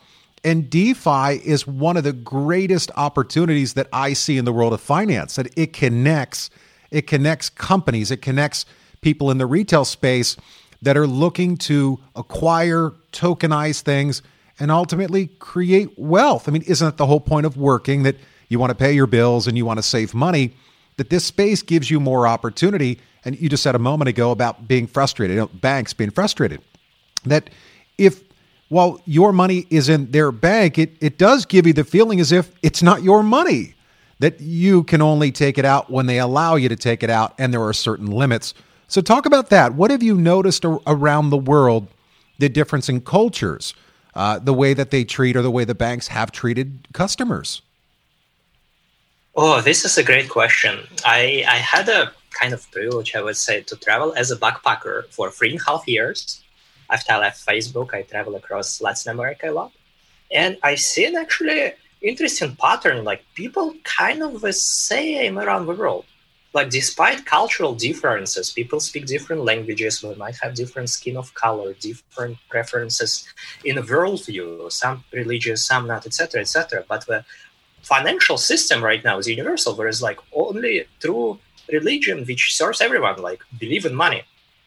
and 0.44 0.68
DeFi 0.68 1.40
is 1.42 1.66
one 1.66 1.96
of 1.96 2.04
the 2.04 2.12
greatest 2.12 2.90
opportunities 2.96 3.72
that 3.74 3.88
I 3.92 4.12
see 4.12 4.36
in 4.36 4.44
the 4.44 4.52
world 4.52 4.74
of 4.74 4.80
finance. 4.80 5.36
That 5.36 5.58
it 5.58 5.72
connects, 5.72 6.50
it 6.90 7.06
connects 7.06 7.48
companies, 7.48 8.10
it 8.10 8.18
connects 8.18 8.66
people 9.00 9.30
in 9.30 9.38
the 9.38 9.46
retail 9.46 9.86
space 9.86 10.36
that 10.82 10.98
are 10.98 11.06
looking 11.06 11.56
to 11.56 11.98
acquire, 12.14 12.92
tokenize 13.10 13.80
things, 13.80 14.22
and 14.60 14.70
ultimately 14.70 15.28
create 15.38 15.98
wealth. 15.98 16.46
I 16.46 16.52
mean, 16.52 16.62
isn't 16.62 16.86
that 16.86 16.98
the 16.98 17.06
whole 17.06 17.20
point 17.20 17.46
of 17.46 17.56
working 17.56 18.02
that 18.02 18.16
you 18.48 18.58
want 18.58 18.70
to 18.70 18.74
pay 18.74 18.92
your 18.92 19.06
bills 19.06 19.46
and 19.46 19.56
you 19.56 19.64
want 19.64 19.78
to 19.78 19.82
save 19.82 20.14
money? 20.14 20.54
That 20.98 21.08
this 21.08 21.24
space 21.24 21.62
gives 21.62 21.90
you 21.90 21.98
more 22.00 22.28
opportunity. 22.28 23.00
And 23.24 23.40
you 23.40 23.48
just 23.48 23.62
said 23.62 23.74
a 23.74 23.78
moment 23.78 24.08
ago 24.08 24.30
about 24.30 24.68
being 24.68 24.86
frustrated, 24.86 25.34
you 25.36 25.40
know, 25.40 25.46
banks 25.48 25.94
being 25.94 26.10
frustrated. 26.10 26.60
That 27.24 27.48
if 27.96 28.22
while 28.68 29.00
your 29.04 29.32
money 29.32 29.66
is 29.70 29.88
in 29.88 30.10
their 30.10 30.32
bank, 30.32 30.78
it, 30.78 30.92
it 31.00 31.18
does 31.18 31.44
give 31.44 31.66
you 31.66 31.72
the 31.72 31.84
feeling 31.84 32.20
as 32.20 32.32
if 32.32 32.50
it's 32.62 32.82
not 32.82 33.02
your 33.02 33.22
money, 33.22 33.74
that 34.18 34.40
you 34.40 34.84
can 34.84 35.02
only 35.02 35.30
take 35.30 35.58
it 35.58 35.64
out 35.64 35.90
when 35.90 36.06
they 36.06 36.18
allow 36.18 36.56
you 36.56 36.68
to 36.68 36.76
take 36.76 37.02
it 37.02 37.10
out, 37.10 37.34
and 37.38 37.52
there 37.52 37.62
are 37.62 37.72
certain 37.72 38.06
limits. 38.06 38.54
So, 38.88 39.00
talk 39.00 39.26
about 39.26 39.50
that. 39.50 39.74
What 39.74 39.90
have 39.90 40.02
you 40.02 40.16
noticed 40.16 40.64
around 40.64 41.30
the 41.30 41.36
world, 41.36 41.88
the 42.38 42.48
difference 42.48 42.88
in 42.88 43.00
cultures, 43.00 43.74
uh, 44.14 44.38
the 44.38 44.54
way 44.54 44.74
that 44.74 44.90
they 44.90 45.04
treat 45.04 45.36
or 45.36 45.42
the 45.42 45.50
way 45.50 45.64
the 45.64 45.74
banks 45.74 46.08
have 46.08 46.32
treated 46.32 46.86
customers? 46.92 47.62
Oh, 49.36 49.60
this 49.60 49.84
is 49.84 49.98
a 49.98 50.04
great 50.04 50.28
question. 50.28 50.86
I, 51.04 51.44
I 51.48 51.56
had 51.56 51.88
a 51.88 52.12
kind 52.30 52.54
of 52.54 52.70
privilege, 52.70 53.16
I 53.16 53.22
would 53.22 53.36
say, 53.36 53.62
to 53.62 53.76
travel 53.76 54.14
as 54.16 54.30
a 54.30 54.36
backpacker 54.36 55.06
for 55.08 55.30
three 55.30 55.50
and 55.50 55.60
a 55.60 55.64
half 55.64 55.88
years 55.88 56.43
after 56.90 57.12
I 57.12 57.18
left 57.18 57.46
Facebook, 57.46 57.94
I 57.94 58.02
travel 58.02 58.36
across 58.36 58.80
Latin 58.80 59.12
America 59.12 59.50
a 59.50 59.52
lot. 59.52 59.72
And 60.32 60.58
I 60.62 60.74
see 60.74 61.04
an 61.04 61.16
actually 61.16 61.72
interesting 62.02 62.56
pattern. 62.56 63.04
Like 63.04 63.24
people 63.34 63.74
kind 63.84 64.22
of 64.22 64.36
uh, 64.36 64.38
the 64.38 64.52
same 64.52 65.38
around 65.38 65.66
the 65.66 65.74
world. 65.74 66.04
Like 66.52 66.70
despite 66.70 67.26
cultural 67.26 67.74
differences, 67.74 68.50
people 68.50 68.78
speak 68.78 69.06
different 69.06 69.42
languages. 69.44 70.02
We 70.02 70.14
might 70.14 70.36
have 70.36 70.54
different 70.54 70.88
skin 70.88 71.16
of 71.16 71.34
color, 71.34 71.74
different 71.74 72.38
preferences 72.48 73.26
in 73.64 73.76
worldview. 73.76 74.70
Some 74.70 75.04
religious, 75.12 75.64
some 75.64 75.88
not, 75.88 76.06
etc., 76.06 76.42
etc. 76.42 76.84
But 76.88 77.06
the 77.06 77.24
financial 77.82 78.38
system 78.38 78.84
right 78.84 79.02
now 79.02 79.18
is 79.18 79.28
universal. 79.28 79.74
There 79.74 79.88
is 79.88 80.00
like 80.00 80.18
only 80.32 80.86
true 81.00 81.40
religion 81.72 82.24
which 82.24 82.54
serves 82.56 82.80
everyone. 82.80 83.20
Like 83.20 83.42
believe 83.58 83.84
in 83.84 83.94
money 83.94 84.22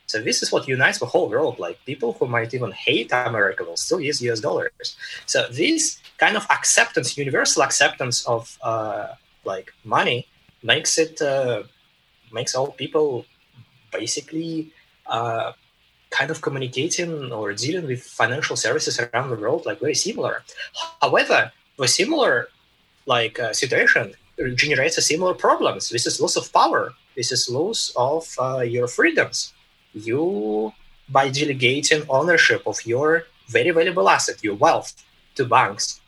so 0.07 0.21
this 0.21 0.41
is 0.41 0.53
what 0.53 0.69
unites 0.69 0.99
the 0.99 1.05
whole 1.05 1.29
world. 1.29 1.59
Like 1.59 1.83
people 1.85 2.13
who 2.13 2.27
might 2.27 2.53
even 2.53 2.71
hate 2.71 3.11
America 3.11 3.65
will 3.65 3.75
still 3.75 3.99
use 3.99 4.21
US 4.21 4.39
dollars. 4.39 4.95
So 5.25 5.47
this 5.51 5.99
kind 6.17 6.37
of 6.37 6.47
acceptance, 6.49 7.17
universal 7.17 7.61
acceptance 7.61 8.25
of 8.25 8.57
uh, 8.63 9.07
like 9.43 9.73
money, 9.83 10.25
makes 10.63 10.97
it 10.97 11.21
uh, 11.21 11.63
makes 12.31 12.55
all 12.55 12.71
people 12.71 13.25
basically 13.91 14.71
uh, 15.07 15.51
kind 16.09 16.31
of 16.31 16.41
communicating 16.41 17.33
or 17.33 17.51
dealing 17.51 17.85
with 17.85 18.01
financial 18.01 18.55
services 18.55 18.97
around 18.99 19.29
the 19.29 19.35
world 19.35 19.65
like 19.65 19.81
very 19.81 19.95
similar. 19.95 20.43
However, 21.01 21.51
the 21.77 21.87
similar 21.87 22.47
like 23.07 23.39
uh, 23.41 23.51
situation 23.51 24.13
generates 24.55 24.97
a 24.97 25.01
similar 25.01 25.33
problems. 25.33 25.89
This 25.89 26.07
is 26.07 26.21
loss 26.21 26.37
of 26.37 26.51
power. 26.53 26.93
This 27.17 27.33
is 27.33 27.49
loss 27.49 27.91
of 27.97 28.23
uh, 28.39 28.61
your 28.61 28.87
freedoms 28.87 29.53
you 29.97 30.73
by 31.09 31.29
delegating 31.29 32.03
ownership 32.09 32.61
of 32.65 32.85
your 32.85 33.25
very 33.47 33.71
valuable 33.71 34.09
asset, 34.09 34.43
your 34.43 34.55
wealth, 34.55 34.93
to 35.35 35.45
banks 35.45 36.01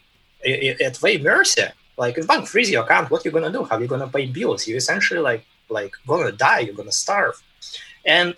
at 0.46 0.96
their 0.96 1.20
mercy. 1.20 1.64
Like 1.98 2.18
if 2.18 2.28
bank 2.28 2.48
freeze 2.48 2.72
your 2.72 2.84
account, 2.84 3.12
what 3.12 3.26
you 3.26 3.32
gonna 3.32 3.52
do? 3.52 3.64
How 3.64 3.78
you 3.78 3.88
gonna 3.88 4.08
pay 4.08 4.26
bills? 4.28 4.68
You 4.68 4.76
essentially 4.76 5.20
like 5.20 5.46
like 5.70 5.94
gonna 6.08 6.32
die. 6.32 6.60
You're 6.60 6.76
gonna 6.76 6.92
starve. 6.92 7.42
And 8.06 8.36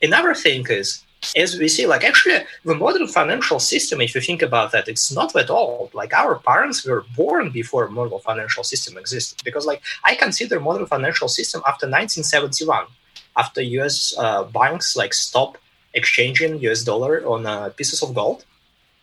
another 0.00 0.34
thing 0.34 0.64
is, 0.68 1.04
as 1.36 1.58
we 1.58 1.68
see, 1.68 1.86
like 1.86 2.04
actually 2.04 2.38
the 2.64 2.74
modern 2.74 3.06
financial 3.06 3.58
system, 3.58 4.00
if 4.00 4.14
you 4.14 4.20
think 4.20 4.42
about 4.42 4.72
that, 4.72 4.88
it's 4.88 5.12
not 5.12 5.32
that 5.32 5.50
old. 5.50 5.92
Like 5.94 6.12
our 6.12 6.36
parents 6.38 6.84
were 6.84 7.04
born 7.16 7.50
before 7.50 7.88
modern 7.88 8.20
financial 8.20 8.64
system 8.64 8.96
existed. 8.96 9.42
Because 9.44 9.66
like 9.66 9.82
I 10.04 10.14
consider 10.14 10.60
modern 10.60 10.86
financial 10.86 11.28
system 11.28 11.60
after 11.66 11.86
1971 11.86 12.86
after 13.36 13.60
US 13.80 14.14
uh, 14.18 14.44
banks 14.44 14.96
like 14.96 15.14
stop 15.14 15.58
exchanging 15.94 16.60
US 16.68 16.84
dollar 16.84 17.24
on 17.26 17.46
uh, 17.46 17.70
pieces 17.70 18.02
of 18.02 18.14
gold, 18.14 18.44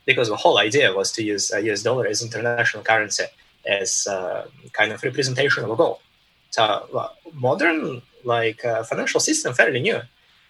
because 0.06 0.30
the 0.30 0.36
whole 0.36 0.58
idea 0.58 0.94
was 0.94 1.12
to 1.14 1.24
use 1.24 1.52
uh, 1.52 1.58
US 1.70 1.84
dollar 1.84 2.06
as 2.08 2.22
international 2.22 2.84
currency 2.84 3.26
as 3.66 4.08
uh, 4.08 4.48
kind 4.74 4.92
of 4.92 5.04
representation 5.04 5.64
of 5.64 5.78
gold. 5.78 6.00
So 6.52 6.64
uh, 6.64 7.10
modern 7.34 8.02
like 8.24 8.66
uh, 8.66 8.84
financial 8.84 9.20
system 9.20 9.54
fairly 9.54 9.82
new. 9.82 10.02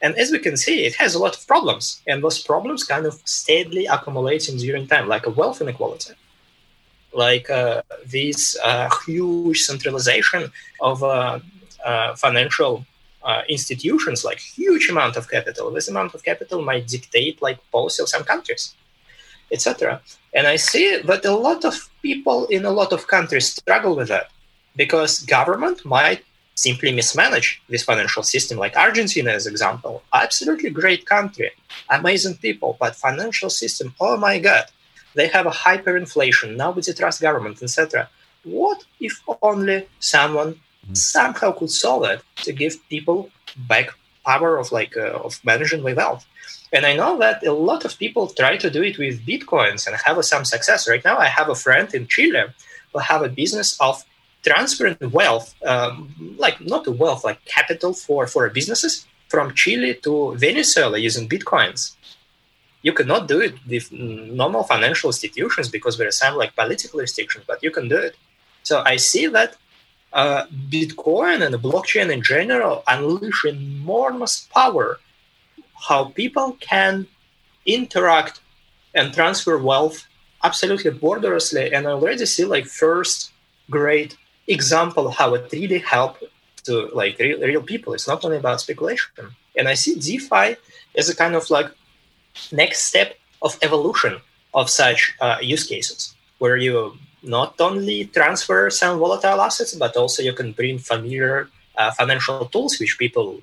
And 0.02 0.16
as 0.16 0.32
we 0.32 0.40
can 0.40 0.56
see, 0.56 0.86
it 0.86 0.96
has 0.96 1.14
a 1.14 1.20
lot 1.20 1.36
of 1.36 1.46
problems, 1.46 2.02
and 2.08 2.24
those 2.24 2.42
problems 2.42 2.86
kind 2.86 3.06
of 3.06 3.16
steadily 3.26 3.86
accumulating 3.86 4.56
during 4.58 4.88
time, 4.88 5.10
like 5.10 5.26
a 5.26 5.30
wealth 5.30 5.60
inequality, 5.62 6.14
like 7.12 7.50
uh, 7.50 7.82
this 8.06 8.58
uh, 8.64 8.90
huge 9.06 9.60
centralization 9.64 10.54
of 10.80 11.04
uh, 11.04 11.40
financial 12.16 12.86
uh, 13.24 13.42
institutions 13.50 14.24
like 14.24 14.40
huge 14.40 14.90
amount 14.90 15.16
of 15.18 15.30
capital. 15.30 15.72
This 15.72 15.90
amount 15.90 16.14
of 16.16 16.24
capital 16.24 16.62
might 16.62 16.88
dictate 16.88 17.42
like 17.42 17.60
policy 17.72 18.02
of 18.02 18.10
some 18.10 18.24
countries 18.24 18.76
etc 19.52 20.00
and 20.34 20.46
i 20.46 20.56
see 20.56 20.98
that 20.98 21.26
a 21.26 21.36
lot 21.36 21.66
of 21.66 21.90
people 22.02 22.46
in 22.48 22.66
a 22.66 22.70
lot 22.72 22.94
of 22.94 23.08
countries 23.08 23.48
struggle 23.54 23.96
with 23.96 24.08
that 24.08 24.30
because 24.76 25.22
government 25.22 25.84
might 25.86 26.24
simply 26.56 26.92
mismanage 26.92 27.62
this 27.70 27.84
financial 27.84 28.24
system. 28.24 28.58
Like 28.58 28.76
argentina 28.76 29.32
as 29.32 29.48
example 29.48 30.04
absolutely 30.14 30.70
great 30.70 31.06
country 31.06 31.52
amazing 31.90 32.36
people 32.46 32.78
but 32.80 32.96
financial 32.96 33.50
system 33.50 33.88
oh 34.00 34.18
my 34.18 34.40
god 34.40 34.66
they 35.16 35.28
have 35.28 35.48
a 35.48 35.58
hyperinflation. 35.66 36.56
Nobody 36.56 36.94
trusts 36.94 37.22
government 37.22 37.58
etc 37.64 38.10
what 38.44 38.80
if 39.00 39.14
only 39.42 39.88
someone 40.00 40.52
somehow 40.94 41.52
could 41.52 41.72
solve 41.72 42.04
it 42.06 42.22
to 42.38 42.52
give 42.54 42.78
people 42.90 43.30
back 43.68 43.90
power 44.26 44.58
of 44.58 44.72
like 44.72 44.96
uh, 44.98 45.26
of 45.28 45.40
managing 45.44 45.82
my 45.84 45.94
wealth. 45.94 46.26
And 46.72 46.86
I 46.86 46.96
know 46.96 47.18
that 47.20 47.46
a 47.46 47.54
lot 47.54 47.86
of 47.86 47.98
people 47.98 48.28
try 48.28 48.58
to 48.58 48.70
do 48.70 48.84
it 48.84 48.98
with 48.98 49.26
bitcoins 49.26 49.88
and 49.88 49.96
have 50.06 50.24
some 50.24 50.46
success. 50.46 50.88
Right 50.88 51.04
now, 51.04 51.18
I 51.18 51.26
have 51.26 51.50
a 51.50 51.56
friend 51.56 51.92
in 51.94 52.08
Chile 52.08 52.44
who 52.92 53.00
have 53.00 53.22
a 53.24 53.30
business 53.30 53.80
of 53.80 54.04
transferring 54.44 54.98
wealth, 55.12 55.56
um, 55.66 56.14
like 56.38 56.62
not 56.62 56.88
wealth, 56.88 57.24
like 57.24 57.44
capital 57.46 57.94
for, 57.94 58.28
for 58.28 58.50
businesses 58.50 59.08
from 59.30 59.54
Chile 59.54 59.96
to 60.04 60.36
Venezuela 60.36 60.98
using 60.98 61.28
bitcoins. 61.28 61.96
You 62.82 62.94
cannot 62.94 63.28
do 63.28 63.42
it 63.42 63.56
with 63.68 63.92
normal 63.92 64.64
financial 64.64 65.10
institutions 65.10 65.70
because 65.70 65.98
there 65.98 66.08
are 66.08 66.12
some 66.24 66.36
like 66.36 66.56
political 66.56 67.00
restrictions, 67.00 67.44
but 67.48 67.62
you 67.62 67.72
can 67.72 67.90
do 67.90 67.98
it. 67.98 68.16
So 68.64 68.82
I 68.86 68.96
see 68.98 69.28
that 69.28 69.56
uh, 70.14 70.46
Bitcoin 70.70 71.46
and 71.46 71.56
blockchain 71.56 72.12
in 72.12 72.22
general 72.24 72.84
unleash 72.88 73.46
enormous 73.46 74.48
power 74.54 75.00
how 75.88 76.06
people 76.06 76.58
can 76.60 77.08
interact 77.66 78.42
and 78.96 79.14
transfer 79.14 79.58
wealth 79.58 80.08
absolutely 80.44 80.92
borderlessly. 80.92 81.74
And 81.74 81.88
I 81.88 81.92
already 81.92 82.26
see 82.26 82.46
like 82.46 82.66
first 82.66 83.32
great 83.70 84.18
example 84.48 85.10
how 85.12 85.36
it 85.36 85.52
really 85.52 85.80
helped 85.80 86.24
to 86.64 86.90
like 86.94 87.18
real, 87.20 87.40
real 87.40 87.62
people. 87.62 87.94
It's 87.94 88.08
not 88.08 88.26
only 88.26 88.38
about 88.38 88.62
speculation. 88.62 89.12
And 89.56 89.68
I 89.68 89.74
see 89.76 89.96
DeFi 89.96 90.58
as 90.98 91.10
a 91.10 91.16
kind 91.16 91.36
of 91.36 91.50
like 91.50 91.72
next 92.52 92.84
step 92.86 93.16
of 93.42 93.58
evolution 93.62 94.20
of 94.54 94.70
such 94.70 95.16
uh, 95.22 95.38
use 95.42 95.66
cases 95.66 96.16
where 96.40 96.58
you 96.58 96.98
not 97.24 97.60
only 97.60 98.06
transfer 98.06 98.70
some 98.70 99.00
volatile 99.00 99.42
assets, 99.42 99.76
but 99.76 99.96
also 99.96 100.22
you 100.24 100.34
can 100.34 100.52
bring 100.52 100.78
familiar 100.80 101.50
uh, 101.78 101.92
financial 101.92 102.46
tools 102.46 102.80
which 102.80 102.98
people 102.98 103.40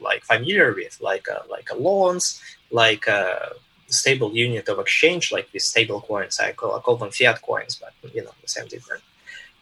like 0.00 0.24
familiar 0.24 0.72
with, 0.74 0.98
like 1.00 1.28
uh, 1.28 1.40
like 1.48 1.68
loans, 1.78 2.40
like 2.70 3.06
a 3.06 3.52
stable 3.88 4.32
unit 4.34 4.68
of 4.68 4.78
exchange, 4.78 5.32
like 5.32 5.50
these 5.52 5.64
stable 5.64 6.00
coins. 6.00 6.38
I 6.40 6.52
call, 6.52 6.76
I 6.76 6.80
call 6.80 6.96
them 6.96 7.10
fiat 7.10 7.40
coins, 7.42 7.76
but 7.76 7.92
you 8.14 8.22
know 8.22 8.32
the 8.42 8.48
same 8.48 8.66
different. 8.66 9.02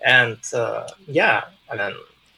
And 0.04 0.38
uh, 0.52 0.88
yeah, 1.06 1.44
I 1.71 1.76
mean, 1.76 1.94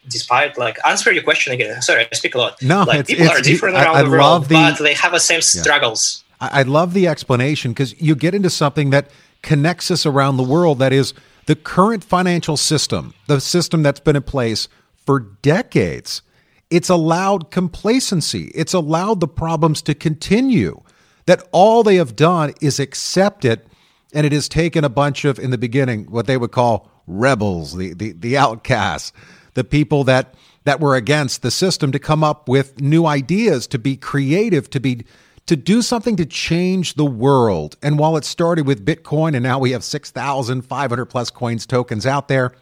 despite 0.08 0.58
like 0.58 0.78
answer 0.86 1.12
your 1.12 1.22
question 1.22 1.52
again. 1.52 1.80
Sorry, 1.82 2.06
I 2.10 2.14
speak 2.14 2.34
a 2.34 2.38
lot. 2.38 2.62
No, 2.62 2.84
like 2.84 3.00
it's, 3.00 3.10
people 3.10 3.26
it's, 3.26 3.38
are 3.38 3.42
different 3.42 3.76
I, 3.76 3.84
around 3.84 3.96
I 3.96 4.02
the 4.02 4.10
world, 4.10 4.44
the, 4.44 4.54
but 4.54 4.78
they 4.78 4.94
have 4.94 5.12
the 5.12 5.20
same 5.20 5.40
struggles. 5.40 6.24
Yeah. 6.40 6.48
I, 6.52 6.60
I 6.60 6.62
love 6.62 6.92
the 6.92 7.08
explanation 7.08 7.72
because 7.72 8.00
you 8.00 8.14
get 8.14 8.34
into 8.34 8.50
something 8.50 8.90
that 8.90 9.10
connects 9.46 9.90
us 9.90 10.04
around 10.04 10.36
the 10.36 10.42
world. 10.42 10.80
That 10.80 10.92
is 10.92 11.14
the 11.46 11.56
current 11.56 12.04
financial 12.04 12.58
system, 12.58 13.14
the 13.28 13.40
system 13.40 13.82
that's 13.82 14.00
been 14.00 14.16
in 14.16 14.22
place 14.22 14.68
for 14.94 15.20
decades. 15.20 16.20
It's 16.68 16.90
allowed 16.90 17.50
complacency. 17.50 18.50
It's 18.54 18.74
allowed 18.74 19.20
the 19.20 19.28
problems 19.28 19.80
to 19.82 19.94
continue. 19.94 20.82
That 21.26 21.48
all 21.52 21.82
they 21.82 21.96
have 21.96 22.16
done 22.16 22.52
is 22.60 22.78
accept 22.78 23.44
it, 23.44 23.66
and 24.12 24.26
it 24.26 24.32
has 24.32 24.48
taken 24.48 24.84
a 24.84 24.88
bunch 24.88 25.24
of, 25.24 25.38
in 25.38 25.50
the 25.50 25.58
beginning, 25.58 26.10
what 26.10 26.26
they 26.26 26.36
would 26.36 26.52
call 26.52 26.90
rebels, 27.06 27.76
the 27.76 27.94
the, 27.94 28.12
the 28.12 28.36
outcasts, 28.36 29.12
the 29.54 29.64
people 29.64 30.04
that 30.04 30.34
that 30.64 30.80
were 30.80 30.96
against 30.96 31.42
the 31.42 31.50
system 31.50 31.92
to 31.92 31.98
come 32.00 32.24
up 32.24 32.48
with 32.48 32.80
new 32.80 33.06
ideas, 33.06 33.68
to 33.68 33.78
be 33.78 33.96
creative, 33.96 34.68
to 34.70 34.80
be 34.80 35.04
to 35.46 35.56
do 35.56 35.80
something 35.80 36.16
to 36.16 36.26
change 36.26 36.94
the 36.94 37.04
world. 37.04 37.76
And 37.82 37.98
while 37.98 38.16
it 38.16 38.24
started 38.24 38.66
with 38.66 38.84
Bitcoin 38.84 39.34
and 39.34 39.42
now 39.42 39.58
we 39.58 39.70
have 39.70 39.84
6,500 39.84 41.06
plus 41.06 41.30
coins 41.30 41.66
tokens 41.66 42.06
out 42.06 42.28
there, 42.28 42.52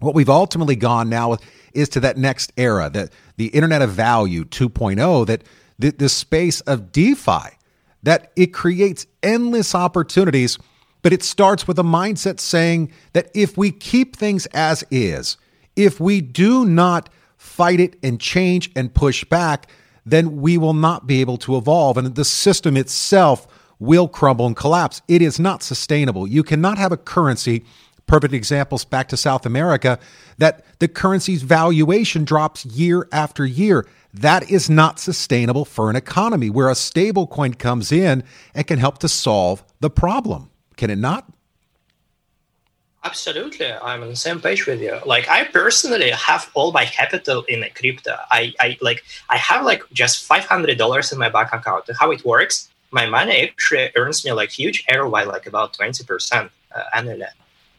what 0.00 0.14
we've 0.14 0.30
ultimately 0.30 0.76
gone 0.76 1.08
now 1.08 1.36
is 1.72 1.88
to 1.90 2.00
that 2.00 2.16
next 2.16 2.52
era, 2.56 2.90
that 2.90 3.10
the 3.36 3.46
Internet 3.48 3.82
of 3.82 3.90
Value 3.90 4.44
2.0, 4.44 5.26
that 5.26 5.44
the, 5.78 5.90
the 5.90 6.08
space 6.08 6.60
of 6.62 6.92
DeFi, 6.92 7.56
that 8.02 8.32
it 8.36 8.48
creates 8.48 9.06
endless 9.22 9.74
opportunities, 9.74 10.58
but 11.02 11.12
it 11.12 11.22
starts 11.22 11.66
with 11.66 11.78
a 11.78 11.82
mindset 11.82 12.40
saying 12.40 12.92
that 13.12 13.30
if 13.34 13.56
we 13.56 13.70
keep 13.70 14.16
things 14.16 14.46
as 14.46 14.84
is, 14.90 15.36
if 15.76 16.00
we 16.00 16.20
do 16.20 16.66
not 16.66 17.08
fight 17.36 17.80
it 17.80 17.96
and 18.02 18.20
change 18.20 18.70
and 18.76 18.92
push 18.92 19.24
back, 19.24 19.70
then 20.10 20.40
we 20.40 20.58
will 20.58 20.74
not 20.74 21.06
be 21.06 21.20
able 21.20 21.36
to 21.38 21.56
evolve 21.56 21.96
and 21.96 22.14
the 22.14 22.24
system 22.24 22.76
itself 22.76 23.46
will 23.78 24.08
crumble 24.08 24.46
and 24.46 24.56
collapse. 24.56 25.02
It 25.08 25.22
is 25.22 25.40
not 25.40 25.62
sustainable. 25.62 26.26
You 26.26 26.42
cannot 26.42 26.78
have 26.78 26.92
a 26.92 26.96
currency, 26.96 27.64
perfect 28.06 28.34
examples 28.34 28.84
back 28.84 29.08
to 29.08 29.16
South 29.16 29.46
America, 29.46 29.98
that 30.38 30.64
the 30.78 30.88
currency's 30.88 31.42
valuation 31.42 32.24
drops 32.24 32.66
year 32.66 33.08
after 33.10 33.46
year. 33.46 33.86
That 34.12 34.50
is 34.50 34.68
not 34.68 34.98
sustainable 34.98 35.64
for 35.64 35.88
an 35.88 35.96
economy 35.96 36.50
where 36.50 36.68
a 36.68 36.74
stable 36.74 37.26
coin 37.26 37.54
comes 37.54 37.90
in 37.92 38.22
and 38.54 38.66
can 38.66 38.78
help 38.78 38.98
to 38.98 39.08
solve 39.08 39.64
the 39.80 39.90
problem. 39.90 40.50
Can 40.76 40.90
it 40.90 40.98
not? 40.98 41.30
Absolutely, 43.02 43.72
I'm 43.72 44.02
on 44.02 44.10
the 44.10 44.16
same 44.16 44.40
page 44.40 44.66
with 44.66 44.82
you. 44.82 44.98
Like 45.06 45.26
I 45.28 45.44
personally 45.44 46.10
have 46.10 46.50
all 46.52 46.70
my 46.70 46.84
capital 46.84 47.44
in 47.48 47.64
crypto. 47.74 48.14
I, 48.30 48.52
I 48.60 48.76
like 48.82 49.02
I 49.30 49.38
have 49.38 49.64
like 49.64 49.82
just 49.90 50.22
five 50.24 50.44
hundred 50.44 50.76
dollars 50.76 51.10
in 51.10 51.18
my 51.18 51.30
bank 51.30 51.48
account. 51.52 51.88
How 51.98 52.10
it 52.10 52.24
works? 52.26 52.68
My 52.90 53.06
money 53.06 53.48
actually 53.48 53.90
earns 53.96 54.22
me 54.22 54.32
like 54.32 54.50
huge 54.50 54.84
ROI, 54.92 55.24
like 55.24 55.46
about 55.46 55.72
twenty 55.72 56.04
percent 56.04 56.50
uh, 56.74 56.82
annually. 56.94 57.24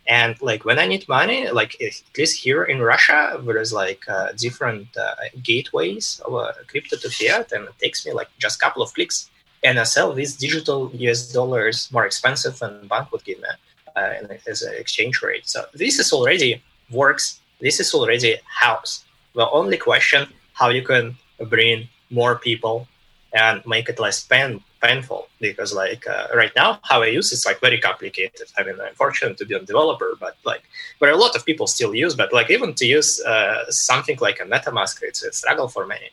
And 0.07 0.41
like 0.41 0.65
when 0.65 0.79
I 0.79 0.87
need 0.87 1.07
money, 1.07 1.49
like 1.51 1.79
at 1.79 2.01
least 2.17 2.37
here 2.43 2.63
in 2.63 2.81
Russia, 2.81 3.39
there 3.45 3.57
is 3.57 3.71
like 3.71 4.01
uh, 4.09 4.31
different 4.35 4.87
uh, 4.97 5.13
gateways 5.43 6.19
of 6.25 6.33
uh, 6.33 6.51
crypto 6.67 6.97
to 6.97 7.09
fiat, 7.11 7.51
and 7.51 7.65
it 7.65 7.77
takes 7.77 8.07
me 8.07 8.11
like 8.11 8.29
just 8.39 8.55
a 8.55 8.59
couple 8.59 8.81
of 8.81 8.91
clicks, 8.95 9.29
and 9.63 9.79
I 9.79 9.83
sell 9.83 10.13
these 10.13 10.35
digital 10.35 10.89
US 10.95 11.31
dollars 11.31 11.91
more 11.91 12.07
expensive 12.07 12.57
than 12.57 12.87
bank 12.87 13.11
would 13.11 13.23
give 13.23 13.39
me 13.39 13.49
as 13.95 14.61
an 14.61 14.73
exchange 14.75 15.21
rate. 15.21 15.47
So 15.47 15.65
this 15.73 15.99
is 15.99 16.13
already 16.13 16.61
works. 16.89 17.39
This 17.59 17.79
is 17.79 17.93
already 17.93 18.37
helps. 18.59 19.05
The 19.35 19.49
only 19.49 19.77
question 19.77 20.27
how 20.53 20.69
you 20.69 20.81
can 20.81 21.17
bring 21.49 21.87
more 22.09 22.35
people 22.37 22.87
and 23.33 23.65
make 23.65 23.87
it 23.87 23.99
less 23.99 24.23
pain, 24.23 24.61
painful 24.81 25.27
because 25.39 25.73
like 25.73 26.05
uh, 26.07 26.27
right 26.35 26.51
now 26.55 26.79
how 26.83 27.01
I 27.01 27.07
use 27.07 27.31
it's 27.31 27.45
like 27.45 27.59
very 27.61 27.79
complicated. 27.79 28.47
I 28.57 28.63
mean, 28.63 28.75
I'm 28.79 28.93
fortunate 28.95 29.37
to 29.37 29.45
be 29.45 29.55
a 29.55 29.59
developer, 29.59 30.11
but 30.19 30.35
like 30.43 30.63
but 30.99 31.09
a 31.09 31.15
lot 31.15 31.35
of 31.35 31.45
people 31.45 31.67
still 31.67 31.95
use. 31.95 32.15
But 32.15 32.33
like 32.33 32.49
even 32.49 32.73
to 32.75 32.85
use 32.85 33.21
uh, 33.21 33.69
something 33.69 34.17
like 34.19 34.39
a 34.39 34.43
MetaMask, 34.43 35.01
it's 35.03 35.23
a 35.23 35.31
struggle 35.31 35.67
for 35.67 35.85
many. 35.85 36.09